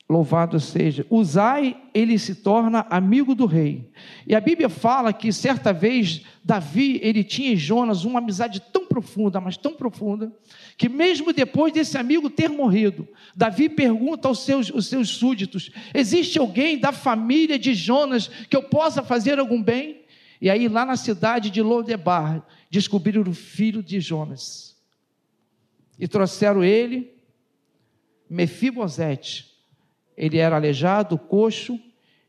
Louvado 0.07 0.59
seja. 0.59 1.03
Uzai, 1.09 1.75
ele 1.91 2.19
se 2.19 2.35
torna 2.35 2.85
amigo 2.91 3.33
do 3.33 3.47
rei. 3.47 3.89
E 4.27 4.35
a 4.35 4.39
Bíblia 4.39 4.69
fala 4.69 5.11
que 5.11 5.33
certa 5.33 5.73
vez 5.73 6.21
Davi, 6.43 6.99
ele 7.01 7.23
tinha 7.23 7.53
em 7.53 7.55
Jonas 7.55 8.05
uma 8.05 8.19
amizade 8.19 8.61
tão 8.71 8.85
profunda, 8.85 9.41
mas 9.41 9.57
tão 9.57 9.73
profunda, 9.73 10.31
que 10.77 10.87
mesmo 10.87 11.33
depois 11.33 11.73
desse 11.73 11.97
amigo 11.97 12.29
ter 12.29 12.49
morrido, 12.49 13.07
Davi 13.35 13.67
pergunta 13.67 14.27
aos 14.27 14.45
seus, 14.45 14.71
aos 14.71 14.85
seus 14.85 15.09
súditos: 15.09 15.71
existe 15.91 16.37
alguém 16.37 16.77
da 16.77 16.91
família 16.91 17.57
de 17.57 17.73
Jonas 17.73 18.27
que 18.27 18.55
eu 18.55 18.61
possa 18.61 19.01
fazer 19.01 19.39
algum 19.39 19.61
bem? 19.61 20.03
E 20.39 20.51
aí, 20.51 20.67
lá 20.67 20.85
na 20.85 20.97
cidade 20.97 21.49
de 21.49 21.63
Lodebar, 21.63 22.45
descobriram 22.69 23.23
o 23.23 23.33
filho 23.33 23.81
de 23.81 23.99
Jonas. 23.99 24.75
E 25.97 26.07
trouxeram 26.07 26.63
ele, 26.63 27.11
Mefibosete 28.29 29.54
ele 30.17 30.37
era 30.37 30.55
aleijado, 30.55 31.17
coxo, 31.17 31.79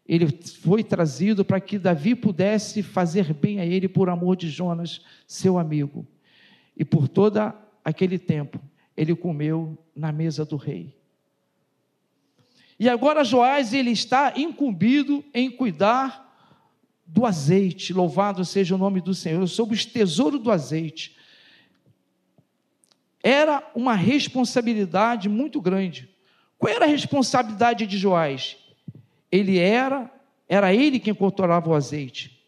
ele 0.08 0.28
foi 0.62 0.84
trazido 0.84 1.44
para 1.44 1.60
que 1.60 1.78
Davi 1.78 2.14
pudesse 2.14 2.82
fazer 2.82 3.34
bem 3.34 3.58
a 3.58 3.66
ele 3.66 3.88
por 3.88 4.08
amor 4.08 4.36
de 4.36 4.48
Jonas, 4.48 5.00
seu 5.26 5.58
amigo. 5.58 6.06
E 6.76 6.84
por 6.84 7.08
todo 7.08 7.52
aquele 7.84 8.18
tempo, 8.18 8.60
ele 8.96 9.14
comeu 9.14 9.76
na 9.94 10.12
mesa 10.12 10.44
do 10.44 10.56
rei. 10.56 10.96
E 12.78 12.88
agora 12.88 13.24
Joás 13.24 13.72
ele 13.72 13.90
está 13.90 14.34
incumbido 14.36 15.24
em 15.32 15.50
cuidar 15.50 16.24
do 17.06 17.24
azeite. 17.24 17.92
Louvado 17.92 18.44
seja 18.44 18.74
o 18.74 18.78
nome 18.78 19.00
do 19.00 19.14
Senhor, 19.14 19.46
sobre 19.48 19.74
os 19.74 19.84
tesouros 19.84 20.40
do 20.40 20.50
azeite. 20.50 21.16
Era 23.22 23.68
uma 23.74 23.94
responsabilidade 23.94 25.28
muito 25.28 25.60
grande. 25.60 26.15
Qual 26.58 26.72
era 26.72 26.84
a 26.84 26.88
responsabilidade 26.88 27.86
de 27.86 27.98
Joás? 27.98 28.56
Ele 29.30 29.58
era, 29.58 30.10
era 30.48 30.74
ele 30.74 30.98
quem 30.98 31.14
controlava 31.14 31.68
o 31.70 31.74
azeite. 31.74 32.42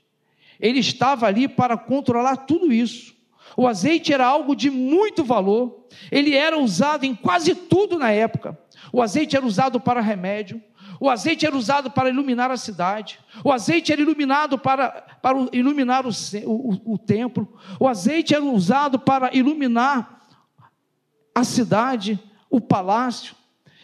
Ele 0.58 0.80
estava 0.80 1.26
ali 1.26 1.46
para 1.46 1.76
controlar 1.76 2.36
tudo 2.36 2.72
isso. 2.72 3.14
O 3.56 3.66
azeite 3.66 4.12
era 4.12 4.26
algo 4.26 4.54
de 4.54 4.70
muito 4.70 5.24
valor. 5.24 5.86
Ele 6.10 6.34
era 6.34 6.58
usado 6.58 7.04
em 7.04 7.14
quase 7.14 7.54
tudo 7.54 7.98
na 7.98 8.10
época. 8.10 8.58
o 8.92 9.02
azeite 9.02 9.36
era 9.36 9.44
usado 9.44 9.80
para 9.80 10.00
remédio, 10.00 10.62
o 11.00 11.08
azeite 11.08 11.46
era 11.46 11.56
usado 11.56 11.90
para 11.90 12.08
iluminar 12.08 12.50
a 12.50 12.56
cidade, 12.56 13.20
o 13.44 13.52
azeite 13.52 13.92
era 13.92 14.00
iluminado 14.00 14.58
para, 14.58 14.88
para 15.22 15.38
iluminar 15.52 16.04
o, 16.06 16.10
o, 16.46 16.94
o 16.94 16.98
templo, 16.98 17.56
o 17.78 17.86
azeite 17.86 18.34
era 18.34 18.44
usado 18.44 18.98
para 18.98 19.34
iluminar 19.36 20.26
a 21.34 21.44
cidade, 21.44 22.18
o 22.50 22.60
palácio. 22.60 23.36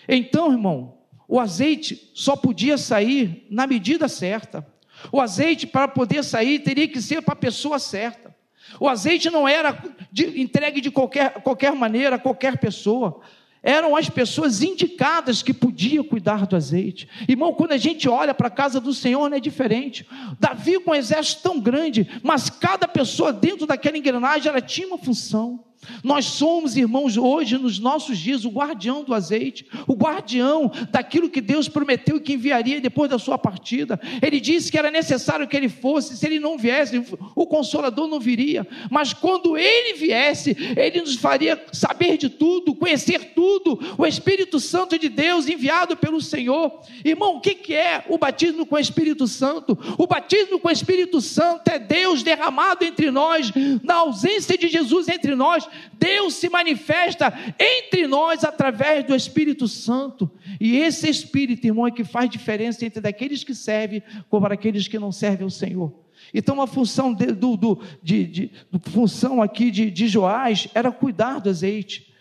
Então, 0.09 0.53
irmão, 0.53 0.99
o 1.29 1.41
azeite 1.41 2.11
só 2.15 2.37
podia 2.37 2.77
sair 2.77 3.47
na 3.51 3.67
medida 3.67 4.09
certa. 4.09 4.67
O 5.11 5.21
azeite, 5.21 5.67
para 5.67 5.89
poder 5.89 6.23
sair, 6.23 6.61
teria 6.61 6.89
que 6.89 7.01
ser 7.01 7.23
para 7.23 7.35
a 7.35 7.37
pessoa 7.37 7.79
certa. 7.79 8.35
O 8.81 8.89
azeite 8.89 9.31
não 9.31 9.47
era 9.47 9.83
de, 10.11 10.41
entregue 10.41 10.81
de 10.81 10.91
qualquer, 10.91 11.43
qualquer 11.43 11.73
maneira 11.73 12.17
a 12.17 12.19
qualquer 12.19 12.59
pessoa 12.59 13.21
eram 13.65 13.97
as 13.97 14.11
pessoas 14.11 14.63
indicadas 14.63 15.43
que 15.43 15.55
podiam 15.55 16.05
cuidar 16.05 16.47
do 16.47 16.55
azeite. 16.55 17.09
Irmão, 17.27 17.55
quando 17.55 17.73
a 17.73 17.79
gente 17.79 18.07
olha 18.07 18.35
para 18.35 18.49
a 18.49 18.51
casa 18.51 18.79
do 18.79 18.93
Senhor, 18.93 19.27
não 19.31 19.39
é 19.39 19.41
diferente. 19.41 20.07
Davi 20.39 20.79
com 20.79 20.91
um 20.91 20.95
exército 20.95 21.43
tão 21.43 21.59
grande, 21.59 22.07
mas 22.23 22.51
cada 22.51 22.87
pessoa 22.87 23.33
dentro 23.33 23.67
daquela 23.67 23.97
engrenagem, 23.97 24.51
ela 24.51 24.61
tinha 24.61 24.87
uma 24.87 24.99
função. 24.99 25.65
Nós 26.03 26.27
somos, 26.27 26.77
irmãos, 26.77 27.17
hoje, 27.17 27.57
nos 27.59 27.79
nossos 27.79 28.19
dias, 28.19 28.45
o 28.45 28.51
guardião 28.51 29.03
do 29.03 29.15
azeite, 29.15 29.67
o 29.87 29.95
guardião 29.95 30.71
daquilo 30.91 31.31
que 31.31 31.41
Deus 31.41 31.69
prometeu 31.69 32.21
que 32.21 32.35
enviaria 32.35 32.81
depois 32.81 33.11
da 33.11 33.19
sua 33.19 33.39
partida. 33.39 34.01
Ele 34.23 34.41
disse 34.41 34.71
que 34.71 34.79
era 34.79 34.91
necessário 34.91 35.47
que 35.47 35.57
ele 35.57 35.69
fosse, 35.69 36.17
se 36.17 36.27
ele 36.27 36.39
não 36.39 36.59
viesse, 36.59 37.03
o 37.35 37.47
consolador 37.47 38.07
não 38.09 38.21
viria. 38.21 38.67
Mas 38.91 39.13
quando 39.13 39.57
ele 39.57 39.95
viesse, 39.99 40.57
ele 40.77 41.01
nos 41.01 41.17
faria 41.17 41.63
saber 41.73 42.17
de 42.17 42.29
tudo, 42.29 42.75
conhecer 42.75 43.33
tudo. 43.35 43.79
O 43.99 44.07
Espírito 44.07 44.61
Santo 44.61 44.99
de 44.99 45.09
Deus 45.09 45.49
enviado 45.49 45.97
pelo 45.97 46.21
Senhor. 46.21 46.81
Irmão, 47.05 47.37
o 47.37 47.41
que 47.41 47.75
é 47.75 48.05
o 48.09 48.19
batismo 48.19 48.67
com 48.67 48.77
o 48.77 48.79
Espírito 48.79 49.27
Santo? 49.27 49.79
O 49.99 50.07
batismo 50.07 50.59
com 50.59 50.69
o 50.69 50.73
Espírito 50.73 51.21
Santo 51.21 51.69
é 51.69 51.79
Deus 51.79 52.23
derramado 52.23 52.85
entre 52.85 53.11
nós, 53.11 53.53
na 53.83 53.97
ausência 53.97 54.57
de 54.57 54.69
Jesus 54.69 55.09
entre 55.09 55.35
nós 55.35 55.69
Deus 55.93 56.35
se 56.35 56.49
manifesta 56.49 57.33
entre 57.59 58.07
nós 58.07 58.45
através 58.45 59.05
do 59.05 59.15
Espírito 59.15 59.67
Santo. 59.69 60.31
E 60.61 60.77
esse 60.77 61.09
Espírito, 61.09 61.67
irmão, 61.67 61.87
é 61.87 61.91
que 61.91 62.05
faz 62.05 62.29
diferença 62.31 62.85
entre 62.85 63.01
daqueles 63.01 63.45
que 63.45 63.55
servem 63.55 64.03
como 64.29 64.47
aqueles 64.47 64.89
que 64.89 64.99
não 64.99 65.13
servem 65.13 65.45
ao 65.45 65.51
Senhor. 65.51 65.93
Então, 66.33 66.61
a 66.61 66.67
função 66.67 67.13
de, 67.13 67.27
do, 67.27 67.57
do, 67.57 67.81
de, 68.03 68.27
de, 68.27 68.51
função 68.91 69.43
aqui 69.43 69.71
de, 69.71 69.91
de 69.91 70.09
Joás 70.09 70.69
era 70.75 70.91
cuidar 70.91 71.39
do 71.39 71.51
azeite. 71.51 72.13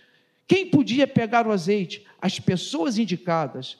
Quem 0.48 0.66
podia 0.66 1.08
pegar 1.08 1.48
o 1.48 1.52
azeite? 1.52 2.06
As 2.22 2.40
pessoas 2.40 2.98
indicadas 2.98 3.78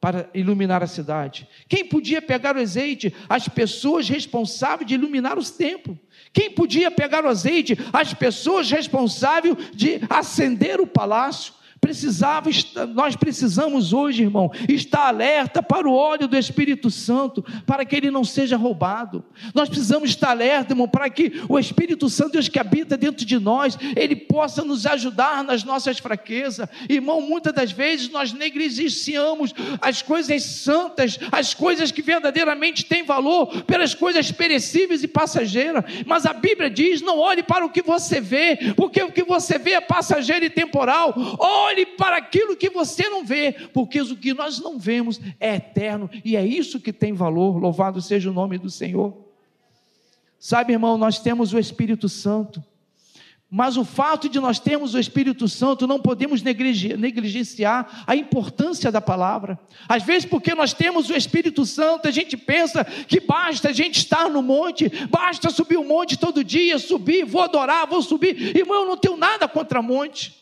para 0.00 0.30
iluminar 0.32 0.82
a 0.82 0.86
cidade. 0.86 1.46
Quem 1.68 1.84
podia 1.84 2.22
pegar 2.22 2.56
o 2.56 2.60
azeite? 2.60 3.14
As 3.28 3.46
pessoas 3.48 4.08
responsáveis 4.08 4.88
de 4.88 4.94
iluminar 4.94 5.38
os 5.38 5.50
templos. 5.50 5.98
Quem 6.32 6.50
podia 6.50 6.90
pegar 6.90 7.24
o 7.24 7.28
azeite? 7.28 7.76
As 7.92 8.14
pessoas 8.14 8.70
responsáveis 8.70 9.56
de 9.74 10.00
acender 10.08 10.80
o 10.80 10.86
palácio. 10.86 11.52
Precisava, 11.80 12.50
nós 12.94 13.16
precisamos 13.16 13.92
hoje, 13.92 14.22
irmão, 14.22 14.52
estar 14.68 15.08
alerta 15.08 15.62
para 15.62 15.88
o 15.88 15.94
óleo 15.94 16.28
do 16.28 16.36
Espírito 16.36 16.90
Santo, 16.90 17.42
para 17.66 17.84
que 17.86 17.96
ele 17.96 18.10
não 18.10 18.22
seja 18.22 18.56
roubado. 18.56 19.24
Nós 19.54 19.68
precisamos 19.68 20.10
estar 20.10 20.30
alerta, 20.30 20.74
irmão, 20.74 20.86
para 20.86 21.08
que 21.08 21.42
o 21.48 21.58
Espírito 21.58 22.08
Santo, 22.10 22.32
Deus 22.32 22.48
que 22.48 22.58
habita 22.58 22.96
dentro 22.96 23.24
de 23.24 23.38
nós, 23.38 23.78
ele 23.96 24.14
possa 24.14 24.62
nos 24.62 24.86
ajudar 24.86 25.42
nas 25.42 25.64
nossas 25.64 25.98
fraquezas. 25.98 26.68
Irmão, 26.88 27.22
muitas 27.22 27.52
das 27.52 27.72
vezes 27.72 28.10
nós 28.10 28.32
negligenciamos 28.32 29.54
as 29.80 30.02
coisas 30.02 30.42
santas, 30.42 31.18
as 31.32 31.54
coisas 31.54 31.90
que 31.90 32.02
verdadeiramente 32.02 32.84
têm 32.84 33.04
valor, 33.04 33.62
pelas 33.64 33.94
coisas 33.94 34.30
perecíveis 34.30 35.02
e 35.02 35.08
passageiras. 35.08 35.82
Mas 36.06 36.26
a 36.26 36.34
Bíblia 36.34 36.68
diz: 36.68 37.00
não 37.00 37.18
olhe 37.18 37.42
para 37.42 37.64
o 37.64 37.70
que 37.70 37.82
você 37.82 38.20
vê, 38.20 38.74
porque 38.76 39.02
o 39.02 39.10
que 39.10 39.24
você 39.24 39.58
vê 39.58 39.72
é 39.72 39.80
passageiro 39.80 40.44
e 40.44 40.50
temporal. 40.50 41.14
Olhe 41.38 41.69
olhe 41.70 41.86
para 41.86 42.16
aquilo 42.16 42.56
que 42.56 42.68
você 42.68 43.08
não 43.08 43.24
vê, 43.24 43.52
porque 43.72 44.00
o 44.00 44.16
que 44.16 44.34
nós 44.34 44.58
não 44.58 44.78
vemos 44.78 45.20
é 45.38 45.56
eterno 45.56 46.10
e 46.24 46.36
é 46.36 46.44
isso 46.44 46.80
que 46.80 46.92
tem 46.92 47.12
valor. 47.12 47.56
Louvado 47.56 48.02
seja 48.02 48.30
o 48.30 48.34
nome 48.34 48.58
do 48.58 48.68
Senhor. 48.68 49.16
Sabe, 50.38 50.72
irmão, 50.72 50.96
nós 50.96 51.18
temos 51.18 51.52
o 51.52 51.58
Espírito 51.58 52.08
Santo. 52.08 52.62
Mas 53.52 53.76
o 53.76 53.84
fato 53.84 54.28
de 54.28 54.38
nós 54.38 54.60
termos 54.60 54.94
o 54.94 54.98
Espírito 54.98 55.48
Santo, 55.48 55.84
não 55.84 56.00
podemos 56.00 56.40
negligenciar 56.40 58.04
a 58.06 58.14
importância 58.14 58.92
da 58.92 59.00
palavra. 59.00 59.58
Às 59.88 60.04
vezes, 60.04 60.24
porque 60.24 60.54
nós 60.54 60.72
temos 60.72 61.10
o 61.10 61.16
Espírito 61.16 61.66
Santo, 61.66 62.06
a 62.06 62.12
gente 62.12 62.36
pensa 62.36 62.84
que 62.84 63.18
basta 63.18 63.70
a 63.70 63.72
gente 63.72 63.96
estar 63.96 64.30
no 64.30 64.40
monte, 64.40 64.88
basta 65.08 65.50
subir 65.50 65.78
o 65.78 65.84
monte 65.84 66.16
todo 66.16 66.44
dia, 66.44 66.78
subir, 66.78 67.24
vou 67.24 67.42
adorar, 67.42 67.88
vou 67.88 68.00
subir. 68.00 68.56
Irmão, 68.56 68.82
eu 68.82 68.86
não 68.86 68.96
tenho 68.96 69.16
nada 69.16 69.48
contra 69.48 69.82
monte. 69.82 70.39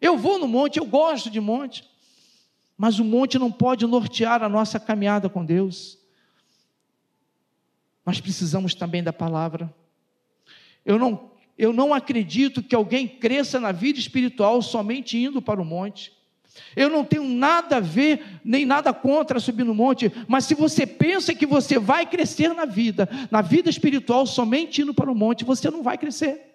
Eu 0.00 0.18
vou 0.18 0.38
no 0.38 0.48
monte, 0.48 0.78
eu 0.78 0.84
gosto 0.84 1.30
de 1.30 1.40
monte. 1.40 1.84
Mas 2.76 2.98
o 2.98 3.04
monte 3.04 3.38
não 3.38 3.50
pode 3.50 3.86
nortear 3.86 4.42
a 4.42 4.48
nossa 4.48 4.80
caminhada 4.80 5.28
com 5.28 5.44
Deus. 5.44 5.98
Nós 8.04 8.20
precisamos 8.20 8.74
também 8.74 9.02
da 9.02 9.12
palavra. 9.12 9.72
Eu 10.84 10.98
não, 10.98 11.30
eu 11.56 11.72
não 11.72 11.94
acredito 11.94 12.62
que 12.62 12.74
alguém 12.74 13.06
cresça 13.06 13.58
na 13.58 13.72
vida 13.72 13.98
espiritual 13.98 14.60
somente 14.60 15.16
indo 15.16 15.40
para 15.40 15.60
o 15.60 15.64
monte. 15.64 16.12
Eu 16.76 16.88
não 16.88 17.04
tenho 17.04 17.24
nada 17.24 17.76
a 17.76 17.80
ver, 17.80 18.40
nem 18.44 18.64
nada 18.64 18.92
contra 18.92 19.40
subir 19.40 19.64
no 19.64 19.74
monte, 19.74 20.12
mas 20.28 20.44
se 20.44 20.54
você 20.54 20.86
pensa 20.86 21.34
que 21.34 21.46
você 21.46 21.78
vai 21.78 22.06
crescer 22.06 22.54
na 22.54 22.64
vida, 22.64 23.08
na 23.30 23.40
vida 23.40 23.68
espiritual, 23.68 24.26
somente 24.26 24.82
indo 24.82 24.94
para 24.94 25.10
o 25.10 25.14
monte, 25.14 25.44
você 25.44 25.70
não 25.70 25.82
vai 25.82 25.98
crescer. 25.98 26.54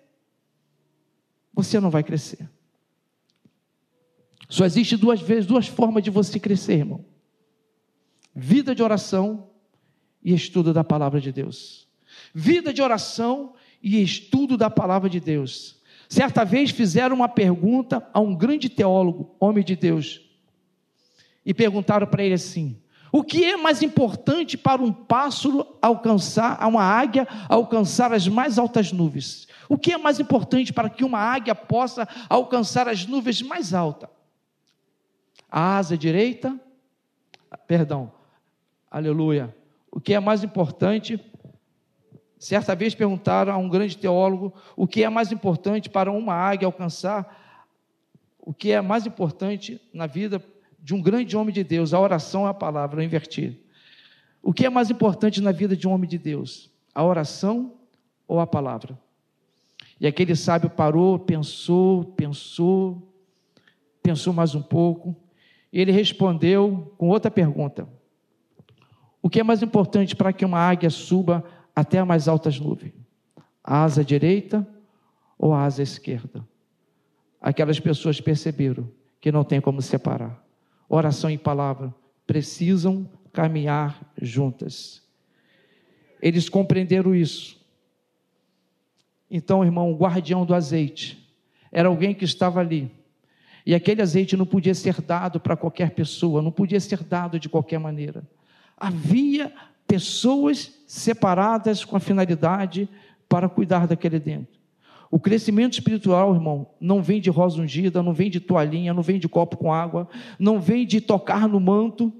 Você 1.54 1.80
não 1.80 1.90
vai 1.90 2.04
crescer. 2.04 2.50
Só 4.50 4.66
existe 4.66 4.98
duas 4.98 5.22
vezes, 5.22 5.46
duas 5.46 5.68
formas 5.68 6.04
de 6.04 6.10
você 6.10 6.40
crescer, 6.40 6.80
irmão: 6.80 7.06
vida 8.36 8.74
de 8.74 8.82
oração 8.82 9.52
e 10.24 10.34
estudo 10.34 10.74
da 10.74 10.84
palavra 10.84 11.22
de 11.22 11.32
Deus. 11.32 11.88
Vida 12.34 12.74
de 12.74 12.82
oração 12.82 13.54
e 13.82 14.02
estudo 14.02 14.58
da 14.58 14.70
palavra 14.70 15.08
de 15.08 15.20
Deus. 15.20 15.80
Certa 16.10 16.44
vez 16.44 16.72
fizeram 16.72 17.16
uma 17.16 17.30
pergunta 17.30 18.06
a 18.12 18.20
um 18.20 18.36
grande 18.36 18.68
teólogo, 18.68 19.36
homem 19.40 19.64
de 19.64 19.76
Deus, 19.76 20.22
e 21.46 21.54
perguntaram 21.54 22.08
para 22.08 22.24
ele 22.24 22.34
assim: 22.34 22.76
o 23.12 23.24
que 23.24 23.46
é 23.46 23.56
mais 23.56 23.84
importante 23.84 24.58
para 24.58 24.82
um 24.82 24.92
pássaro 24.92 25.66
alcançar, 25.80 26.58
a 26.60 26.68
uma 26.68 26.84
águia 26.84 27.28
alcançar 27.48 28.12
as 28.12 28.28
mais 28.28 28.58
altas 28.58 28.92
nuvens? 28.92 29.48
O 29.70 29.78
que 29.78 29.92
é 29.92 29.98
mais 30.00 30.20
importante 30.20 30.74
para 30.74 30.90
que 30.90 31.04
uma 31.04 31.20
águia 31.20 31.54
possa 31.54 32.08
alcançar 32.28 32.88
as 32.88 33.06
nuvens 33.06 33.44
mais 33.44 33.76
altas? 33.76 34.10
A 35.52 35.78
asa 35.78 35.98
direita, 35.98 36.60
perdão, 37.68 38.12
aleluia. 38.90 39.56
O 39.92 40.00
que 40.00 40.14
é 40.14 40.20
mais 40.20 40.44
importante? 40.44 41.20
Certa 42.38 42.76
vez 42.76 42.96
perguntaram 42.96 43.54
a 43.54 43.58
um 43.58 43.68
grande 43.68 43.98
teólogo 43.98 44.54
o 44.76 44.88
que 44.88 45.04
é 45.04 45.10
mais 45.10 45.32
importante 45.32 45.90
para 45.90 46.12
uma 46.12 46.34
águia 46.34 46.66
alcançar, 46.66 47.58
o 48.40 48.54
que 48.54 48.72
é 48.72 48.82
mais 48.82 49.06
importante 49.06 49.82
na 49.94 50.08
vida 50.08 50.44
de 50.82 50.94
um 50.94 51.02
grande 51.02 51.36
homem 51.36 51.54
de 51.54 51.64
Deus, 51.64 51.94
a 51.94 52.00
oração 52.00 52.48
é 52.48 52.50
a 52.50 52.54
palavra, 52.54 53.02
eu 53.02 53.06
inverti. 53.06 53.62
O 54.42 54.54
que 54.54 54.66
é 54.66 54.70
mais 54.70 54.90
importante 54.90 55.42
na 55.42 55.52
vida 55.52 55.76
de 55.76 55.88
um 55.88 55.92
homem 55.92 56.10
de 56.10 56.18
Deus? 56.18 56.72
A 56.96 57.04
oração 57.04 57.74
ou 58.28 58.40
a 58.40 58.48
palavra? 58.48 58.98
E 60.00 60.08
aquele 60.08 60.36
sábio 60.36 60.70
parou, 60.70 61.20
pensou, 61.20 62.06
pensou, 62.06 63.14
pensou 64.02 64.34
mais 64.34 64.56
um 64.56 64.62
pouco, 64.62 65.16
ele 65.72 65.92
respondeu 65.92 66.94
com 66.98 67.10
outra 67.10 67.30
pergunta: 67.30 67.88
O 69.22 69.30
que 69.30 69.40
é 69.40 69.44
mais 69.44 69.62
importante 69.62 70.16
para 70.16 70.34
que 70.34 70.46
uma 70.46 70.60
águia 70.60 70.90
suba 70.90 71.44
até 71.76 72.00
as 72.00 72.08
mais 72.08 72.28
altas 72.28 72.60
nuvens? 72.60 72.94
A 73.64 73.84
asa 73.84 74.04
direita 74.04 74.68
ou 75.38 75.54
a 75.54 75.64
asa 75.64 75.84
esquerda? 75.84 76.46
Aquelas 77.40 77.80
pessoas 77.80 78.20
perceberam 78.20 78.90
que 79.22 79.32
não 79.32 79.44
tem 79.44 79.62
como 79.62 79.82
separar. 79.82 80.44
Oração 80.88 81.30
e 81.30 81.38
palavra 81.38 81.94
precisam 82.26 83.08
caminhar 83.32 84.12
juntas. 84.20 85.04
Eles 86.22 86.50
compreenderam 86.50 87.16
isso. 87.16 87.60
Então, 89.30 89.64
irmão, 89.64 89.92
o 89.92 89.96
guardião 89.96 90.46
do 90.46 90.56
azeite 90.56 91.30
era 91.72 91.88
alguém 91.88 92.14
que 92.14 92.26
estava 92.26 92.60
ali 92.60 92.92
e 93.66 93.76
aquele 93.76 94.02
azeite 94.02 94.38
não 94.38 94.46
podia 94.46 94.74
ser 94.74 95.02
dado 95.02 95.40
para 95.40 95.56
qualquer 95.56 95.92
pessoa, 95.92 96.42
não 96.42 96.52
podia 96.52 96.80
ser 96.80 97.04
dado 97.04 97.40
de 97.40 97.50
qualquer 97.50 97.80
maneira. 97.80 98.24
Havia 98.78 99.52
pessoas 99.88 100.82
separadas 100.88 101.84
com 101.84 101.96
a 101.96 102.00
finalidade 102.00 102.88
para 103.28 103.50
cuidar 103.50 103.88
daquele 103.88 104.20
dentro. 104.20 104.60
O 105.12 105.20
crescimento 105.20 105.74
espiritual, 105.74 106.36
irmão, 106.36 106.68
não 106.80 107.02
vem 107.02 107.20
de 107.20 107.30
rosa 107.30 107.60
ungida, 107.62 108.04
não 108.04 108.14
vem 108.14 108.30
de 108.30 108.40
toalhinha, 108.40 108.94
não 108.94 109.02
vem 109.02 109.18
de 109.20 109.28
copo 109.28 109.58
com 109.58 109.74
água, 109.74 110.08
não 110.38 110.60
vem 110.60 110.86
de 110.86 111.02
tocar 111.02 111.48
no 111.48 111.60
manto. 111.60 112.14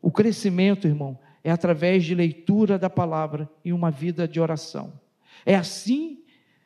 O 0.00 0.10
crescimento, 0.10 0.88
irmão, 0.88 1.18
é 1.44 1.50
através 1.50 2.04
de 2.04 2.14
leitura 2.14 2.78
da 2.78 2.88
palavra 2.88 3.48
e 3.62 3.72
uma 3.72 3.90
vida 3.90 4.26
de 4.26 4.40
oração. 4.40 4.94
É 5.44 5.54
assim, 5.54 6.20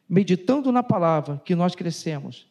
meditando 0.09 0.71
na 0.71 0.83
palavra, 0.83 1.43
que 1.45 1.55
nós 1.55 1.75
crescemos. 1.75 2.47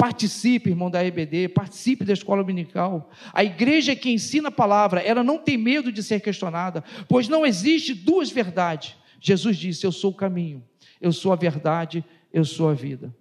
Participe, 0.00 0.70
irmão 0.70 0.90
da 0.90 1.04
EBD, 1.04 1.50
participe 1.50 2.06
da 2.06 2.14
escola 2.14 2.42
dominical. 2.42 3.10
A 3.34 3.44
igreja 3.44 3.94
que 3.94 4.10
ensina 4.10 4.48
a 4.48 4.50
palavra, 4.50 5.02
ela 5.02 5.22
não 5.22 5.36
tem 5.36 5.58
medo 5.58 5.92
de 5.92 6.02
ser 6.02 6.20
questionada, 6.20 6.82
pois 7.06 7.28
não 7.28 7.44
existe 7.44 7.92
duas 7.92 8.30
verdades. 8.30 8.96
Jesus 9.20 9.58
disse: 9.58 9.86
Eu 9.86 9.92
sou 9.92 10.10
o 10.10 10.14
caminho, 10.14 10.64
eu 11.02 11.12
sou 11.12 11.34
a 11.34 11.36
verdade, 11.36 12.02
eu 12.32 12.46
sou 12.46 12.70
a 12.70 12.72
vida. 12.72 13.14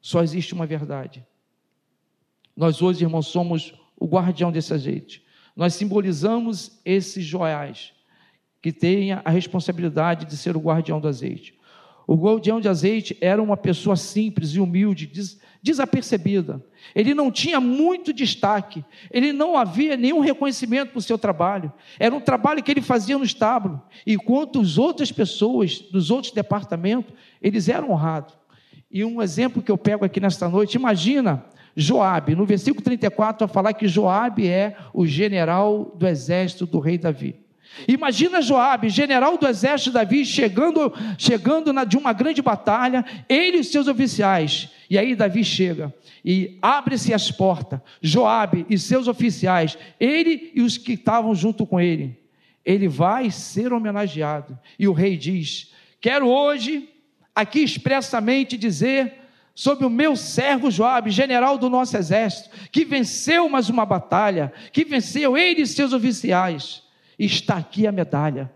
Só 0.00 0.22
existe 0.22 0.54
uma 0.54 0.64
verdade. 0.64 1.22
Nós 2.56 2.80
hoje, 2.80 3.04
irmãos, 3.04 3.26
somos 3.26 3.74
o 3.94 4.06
guardião 4.06 4.50
desse 4.50 4.72
azeite. 4.72 5.22
Nós 5.54 5.74
simbolizamos 5.74 6.80
esses 6.82 7.26
joiais 7.26 7.92
que 8.62 8.72
têm 8.72 9.12
a 9.12 9.28
responsabilidade 9.28 10.24
de 10.24 10.34
ser 10.34 10.56
o 10.56 10.60
guardião 10.60 10.98
do 10.98 11.08
azeite. 11.08 11.60
O 12.06 12.14
guardião 12.14 12.60
de 12.60 12.68
azeite 12.68 13.16
era 13.20 13.42
uma 13.42 13.56
pessoa 13.56 13.96
simples 13.96 14.50
e 14.50 14.60
humilde, 14.60 15.06
des, 15.06 15.40
desapercebida. 15.62 16.64
Ele 16.94 17.14
não 17.14 17.30
tinha 17.30 17.60
muito 17.60 18.12
destaque, 18.12 18.84
ele 19.10 19.32
não 19.32 19.56
havia 19.56 19.96
nenhum 19.96 20.20
reconhecimento 20.20 20.90
para 20.90 20.98
o 20.98 21.02
seu 21.02 21.16
trabalho. 21.16 21.72
Era 21.98 22.14
um 22.14 22.20
trabalho 22.20 22.62
que 22.62 22.70
ele 22.70 22.82
fazia 22.82 23.16
no 23.16 23.24
estábulo, 23.24 23.80
enquanto 24.06 24.60
as 24.60 24.78
outras 24.78 25.12
pessoas 25.12 25.78
dos 25.78 26.10
outros 26.10 26.32
departamentos, 26.32 27.14
eles 27.40 27.68
eram 27.68 27.90
honrados. 27.90 28.34
E 28.90 29.04
um 29.04 29.22
exemplo 29.22 29.62
que 29.62 29.70
eu 29.70 29.78
pego 29.78 30.04
aqui 30.04 30.20
nesta 30.20 30.48
noite, 30.48 30.74
imagina 30.74 31.44
Joabe, 31.74 32.34
no 32.34 32.44
versículo 32.44 32.82
34, 32.84 33.46
vai 33.46 33.54
falar 33.54 33.72
que 33.72 33.88
Joabe 33.88 34.46
é 34.46 34.76
o 34.92 35.06
general 35.06 35.94
do 35.96 36.06
exército 36.06 36.66
do 36.66 36.78
rei 36.78 36.98
Davi. 36.98 37.41
Imagina 37.88 38.42
Joabe, 38.42 38.88
general 38.88 39.38
do 39.38 39.46
exército 39.46 39.90
de 39.90 39.94
Davi, 39.94 40.24
chegando, 40.24 40.92
chegando 41.16 41.72
na, 41.72 41.84
de 41.84 41.96
uma 41.96 42.12
grande 42.12 42.42
batalha, 42.42 43.04
ele 43.28 43.58
e 43.58 43.64
seus 43.64 43.88
oficiais. 43.88 44.68
E 44.90 44.98
aí 44.98 45.14
Davi 45.14 45.42
chega 45.42 45.92
e 46.24 46.58
abre-se 46.60 47.14
as 47.14 47.30
portas. 47.30 47.80
Joabe 48.00 48.66
e 48.68 48.78
seus 48.78 49.08
oficiais, 49.08 49.78
ele 49.98 50.52
e 50.54 50.60
os 50.60 50.76
que 50.76 50.92
estavam 50.92 51.34
junto 51.34 51.66
com 51.66 51.80
ele. 51.80 52.18
Ele 52.64 52.88
vai 52.88 53.30
ser 53.30 53.72
homenageado. 53.72 54.58
E 54.78 54.86
o 54.86 54.92
rei 54.92 55.16
diz: 55.16 55.72
Quero 56.00 56.28
hoje 56.28 56.88
aqui 57.34 57.60
expressamente 57.60 58.56
dizer 58.56 59.14
sobre 59.54 59.84
o 59.84 59.90
meu 59.90 60.14
servo 60.14 60.70
Joabe, 60.70 61.10
general 61.10 61.58
do 61.58 61.68
nosso 61.68 61.96
exército, 61.96 62.50
que 62.70 62.84
venceu 62.84 63.48
mais 63.48 63.68
uma 63.68 63.84
batalha, 63.84 64.52
que 64.72 64.84
venceu 64.84 65.36
ele 65.36 65.62
e 65.62 65.66
seus 65.66 65.92
oficiais 65.92 66.82
está 67.24 67.56
aqui 67.56 67.86
a 67.86 67.92
medalha. 67.92 68.52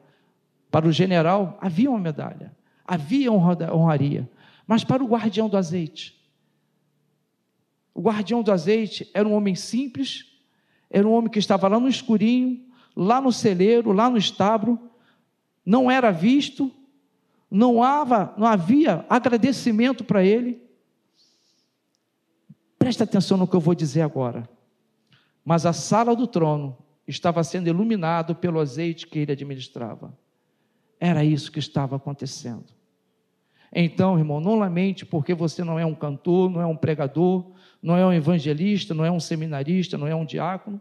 Para 0.70 0.86
o 0.86 0.92
general 0.92 1.58
havia 1.60 1.90
uma 1.90 1.98
medalha, 1.98 2.54
havia 2.84 3.32
honraria, 3.32 4.28
mas 4.66 4.84
para 4.84 5.02
o 5.02 5.06
guardião 5.06 5.48
do 5.48 5.56
azeite, 5.56 6.16
o 7.94 8.02
guardião 8.02 8.42
do 8.42 8.52
azeite 8.52 9.10
era 9.14 9.26
um 9.26 9.32
homem 9.32 9.54
simples, 9.54 10.26
era 10.90 11.08
um 11.08 11.12
homem 11.12 11.30
que 11.30 11.38
estava 11.38 11.66
lá 11.66 11.80
no 11.80 11.88
escurinho, 11.88 12.62
lá 12.94 13.20
no 13.20 13.32
celeiro, 13.32 13.92
lá 13.92 14.10
no 14.10 14.18
establo, 14.18 14.78
não 15.64 15.90
era 15.90 16.10
visto, 16.10 16.70
não 17.50 17.82
havia, 17.82 18.32
não 18.36 18.46
havia 18.46 19.06
agradecimento 19.08 20.04
para 20.04 20.22
ele. 20.22 20.62
Presta 22.78 23.04
atenção 23.04 23.38
no 23.38 23.48
que 23.48 23.56
eu 23.56 23.60
vou 23.60 23.74
dizer 23.74 24.02
agora. 24.02 24.48
Mas 25.44 25.64
a 25.64 25.72
sala 25.72 26.14
do 26.14 26.26
trono 26.26 26.76
estava 27.06 27.42
sendo 27.44 27.68
iluminado 27.68 28.34
pelo 28.34 28.60
azeite 28.60 29.06
que 29.06 29.18
ele 29.18 29.32
administrava. 29.32 30.16
Era 30.98 31.24
isso 31.24 31.52
que 31.52 31.58
estava 31.58 31.96
acontecendo. 31.96 32.64
Então, 33.72 34.18
irmão, 34.18 34.40
não 34.40 34.54
lamente 34.54 35.04
porque 35.04 35.34
você 35.34 35.62
não 35.62 35.78
é 35.78 35.84
um 35.84 35.94
cantor, 35.94 36.50
não 36.50 36.60
é 36.60 36.66
um 36.66 36.76
pregador, 36.76 37.52
não 37.82 37.96
é 37.96 38.06
um 38.06 38.12
evangelista, 38.12 38.94
não 38.94 39.04
é 39.04 39.10
um 39.10 39.20
seminarista, 39.20 39.98
não 39.98 40.06
é 40.06 40.14
um 40.14 40.24
diácono, 40.24 40.80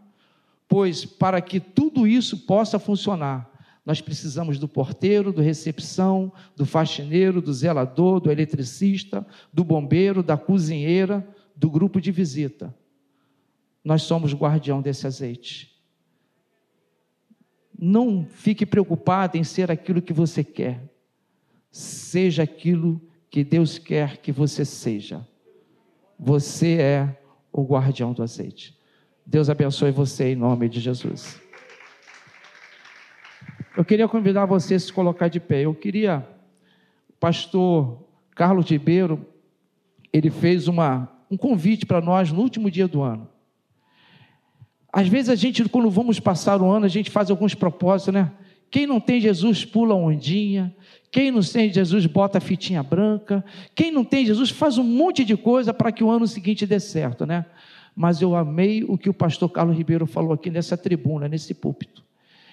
pois 0.66 1.04
para 1.04 1.40
que 1.40 1.60
tudo 1.60 2.06
isso 2.06 2.46
possa 2.46 2.78
funcionar, 2.78 3.50
nós 3.84 4.00
precisamos 4.00 4.58
do 4.58 4.66
porteiro, 4.66 5.32
do 5.32 5.40
recepção, 5.40 6.32
do 6.56 6.66
faxineiro, 6.66 7.40
do 7.40 7.52
zelador, 7.52 8.18
do 8.18 8.32
eletricista, 8.32 9.24
do 9.52 9.62
bombeiro, 9.62 10.24
da 10.24 10.36
cozinheira, 10.36 11.24
do 11.54 11.70
grupo 11.70 12.00
de 12.00 12.10
visita. 12.10 12.74
Nós 13.84 14.02
somos 14.02 14.34
guardião 14.34 14.82
desse 14.82 15.06
azeite. 15.06 15.75
Não 17.78 18.24
fique 18.24 18.64
preocupado 18.64 19.36
em 19.36 19.44
ser 19.44 19.70
aquilo 19.70 20.00
que 20.00 20.12
você 20.12 20.42
quer. 20.42 20.82
Seja 21.70 22.42
aquilo 22.42 23.00
que 23.30 23.44
Deus 23.44 23.78
quer 23.78 24.16
que 24.16 24.32
você 24.32 24.64
seja. 24.64 25.26
Você 26.18 26.78
é 26.78 27.20
o 27.52 27.62
guardião 27.62 28.12
do 28.12 28.22
azeite. 28.22 28.76
Deus 29.26 29.50
abençoe 29.50 29.90
você 29.90 30.32
em 30.32 30.36
nome 30.36 30.68
de 30.68 30.80
Jesus. 30.80 31.40
Eu 33.76 33.84
queria 33.84 34.08
convidar 34.08 34.46
você 34.46 34.74
a 34.74 34.80
se 34.80 34.90
colocar 34.90 35.28
de 35.28 35.38
pé. 35.38 35.62
Eu 35.62 35.74
queria, 35.74 36.26
o 37.10 37.12
pastor 37.20 38.06
Carlos 38.34 38.70
Ribeiro, 38.70 39.26
ele 40.12 40.30
fez 40.30 40.66
uma, 40.66 41.12
um 41.30 41.36
convite 41.36 41.84
para 41.84 42.00
nós 42.00 42.32
no 42.32 42.40
último 42.40 42.70
dia 42.70 42.88
do 42.88 43.02
ano. 43.02 43.28
Às 44.96 45.08
vezes 45.08 45.28
a 45.28 45.34
gente, 45.34 45.62
quando 45.68 45.90
vamos 45.90 46.18
passar 46.18 46.62
o 46.62 46.70
ano, 46.70 46.86
a 46.86 46.88
gente 46.88 47.10
faz 47.10 47.30
alguns 47.30 47.54
propósitos, 47.54 48.14
né? 48.14 48.32
Quem 48.70 48.86
não 48.86 48.98
tem 48.98 49.20
Jesus 49.20 49.62
pula 49.62 49.94
ondinha, 49.94 50.74
quem 51.10 51.30
não 51.30 51.42
tem 51.42 51.70
Jesus 51.70 52.06
bota 52.06 52.40
fitinha 52.40 52.82
branca, 52.82 53.44
quem 53.74 53.90
não 53.92 54.02
tem 54.02 54.24
Jesus 54.24 54.48
faz 54.48 54.78
um 54.78 54.82
monte 54.82 55.22
de 55.22 55.36
coisa 55.36 55.74
para 55.74 55.92
que 55.92 56.02
o 56.02 56.10
ano 56.10 56.26
seguinte 56.26 56.64
dê 56.64 56.80
certo, 56.80 57.26
né? 57.26 57.44
Mas 57.94 58.22
eu 58.22 58.34
amei 58.34 58.84
o 58.84 58.96
que 58.96 59.10
o 59.10 59.12
pastor 59.12 59.50
Carlos 59.50 59.76
Ribeiro 59.76 60.06
falou 60.06 60.32
aqui 60.32 60.48
nessa 60.48 60.78
tribuna, 60.78 61.28
nesse 61.28 61.52
púlpito. 61.52 62.02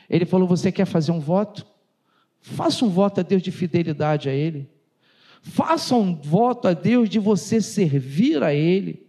Ele 0.09 0.25
falou: 0.25 0.45
Você 0.45 0.69
quer 0.69 0.83
fazer 0.83 1.13
um 1.13 1.21
voto? 1.21 1.65
Faça 2.41 2.83
um 2.83 2.89
voto 2.89 3.21
a 3.21 3.23
Deus 3.23 3.41
de 3.41 3.51
fidelidade 3.51 4.27
a 4.27 4.33
Ele. 4.33 4.69
Faça 5.41 5.95
um 5.95 6.13
voto 6.13 6.67
a 6.67 6.73
Deus 6.73 7.09
de 7.09 7.19
você 7.19 7.61
servir 7.61 8.43
a 8.43 8.53
Ele. 8.53 9.02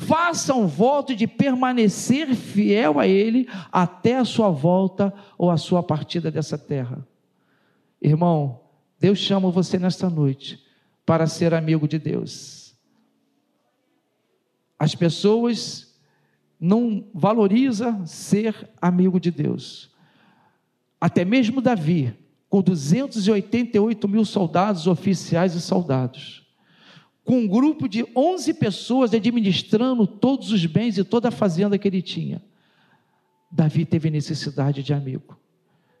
Faça 0.00 0.54
um 0.54 0.64
voto 0.64 1.12
de 1.12 1.26
permanecer 1.26 2.32
fiel 2.32 3.00
a 3.00 3.08
Ele 3.08 3.48
até 3.72 4.16
a 4.16 4.24
sua 4.24 4.48
volta 4.48 5.12
ou 5.36 5.50
a 5.50 5.56
sua 5.56 5.82
partida 5.82 6.30
dessa 6.30 6.56
terra. 6.56 7.04
Irmão, 8.00 8.60
Deus 9.00 9.18
chama 9.18 9.50
você 9.50 9.76
nesta 9.76 10.08
noite 10.08 10.64
para 11.04 11.26
ser 11.26 11.52
amigo 11.52 11.88
de 11.88 11.98
Deus. 11.98 12.76
As 14.78 14.94
pessoas 14.94 15.98
não 16.60 17.04
valorizam 17.12 18.06
ser 18.06 18.70
amigo 18.80 19.18
de 19.18 19.32
Deus. 19.32 19.90
Até 21.00 21.24
mesmo 21.24 21.60
Davi, 21.60 22.16
com 22.48 22.62
288 22.62 24.06
mil 24.06 24.24
soldados, 24.24 24.86
oficiais 24.86 25.56
e 25.56 25.60
soldados 25.60 26.47
com 27.28 27.40
um 27.40 27.46
grupo 27.46 27.86
de 27.86 28.06
11 28.16 28.54
pessoas 28.54 29.12
administrando 29.12 30.06
todos 30.06 30.50
os 30.50 30.64
bens 30.64 30.96
e 30.96 31.04
toda 31.04 31.28
a 31.28 31.30
fazenda 31.30 31.76
que 31.76 31.86
ele 31.86 32.00
tinha. 32.00 32.42
Davi 33.50 33.84
teve 33.84 34.08
necessidade 34.08 34.82
de 34.82 34.94
amigo. 34.94 35.38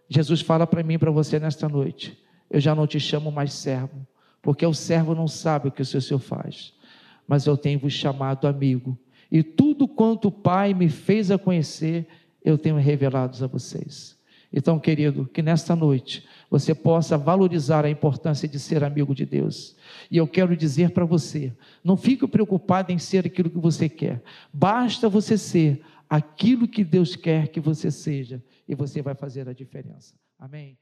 Jesus 0.08 0.40
fala 0.40 0.66
para 0.66 0.82
mim 0.82 0.94
e 0.94 0.98
para 0.98 1.10
você 1.10 1.38
nesta 1.38 1.68
noite: 1.68 2.18
Eu 2.48 2.58
já 2.58 2.74
não 2.74 2.86
te 2.86 2.98
chamo 2.98 3.30
mais 3.30 3.52
servo, 3.52 4.06
porque 4.40 4.64
o 4.64 4.72
servo 4.72 5.14
não 5.14 5.28
sabe 5.28 5.68
o 5.68 5.70
que 5.70 5.82
o 5.82 5.84
seu 5.84 6.00
senhor 6.00 6.20
faz, 6.20 6.72
mas 7.26 7.44
eu 7.44 7.58
tenho 7.58 7.78
vos 7.78 7.92
chamado 7.92 8.48
amigo, 8.48 8.98
e 9.30 9.42
tudo 9.42 9.86
quanto 9.86 10.28
o 10.28 10.32
Pai 10.32 10.72
me 10.72 10.88
fez 10.88 11.30
a 11.30 11.36
conhecer, 11.36 12.08
eu 12.42 12.56
tenho 12.56 12.76
revelado 12.76 13.44
a 13.44 13.46
vocês. 13.46 14.17
Então, 14.52 14.78
querido, 14.78 15.26
que 15.26 15.42
nesta 15.42 15.76
noite 15.76 16.26
você 16.50 16.74
possa 16.74 17.18
valorizar 17.18 17.84
a 17.84 17.90
importância 17.90 18.48
de 18.48 18.58
ser 18.58 18.82
amigo 18.82 19.14
de 19.14 19.26
Deus. 19.26 19.76
E 20.10 20.16
eu 20.16 20.26
quero 20.26 20.56
dizer 20.56 20.90
para 20.90 21.04
você: 21.04 21.52
não 21.84 21.96
fique 21.96 22.26
preocupado 22.26 22.90
em 22.90 22.98
ser 22.98 23.26
aquilo 23.26 23.50
que 23.50 23.58
você 23.58 23.88
quer, 23.88 24.22
basta 24.52 25.08
você 25.08 25.36
ser 25.36 25.82
aquilo 26.08 26.66
que 26.66 26.82
Deus 26.82 27.14
quer 27.14 27.48
que 27.48 27.60
você 27.60 27.90
seja, 27.90 28.42
e 28.66 28.74
você 28.74 29.02
vai 29.02 29.14
fazer 29.14 29.48
a 29.48 29.52
diferença. 29.52 30.14
Amém? 30.38 30.78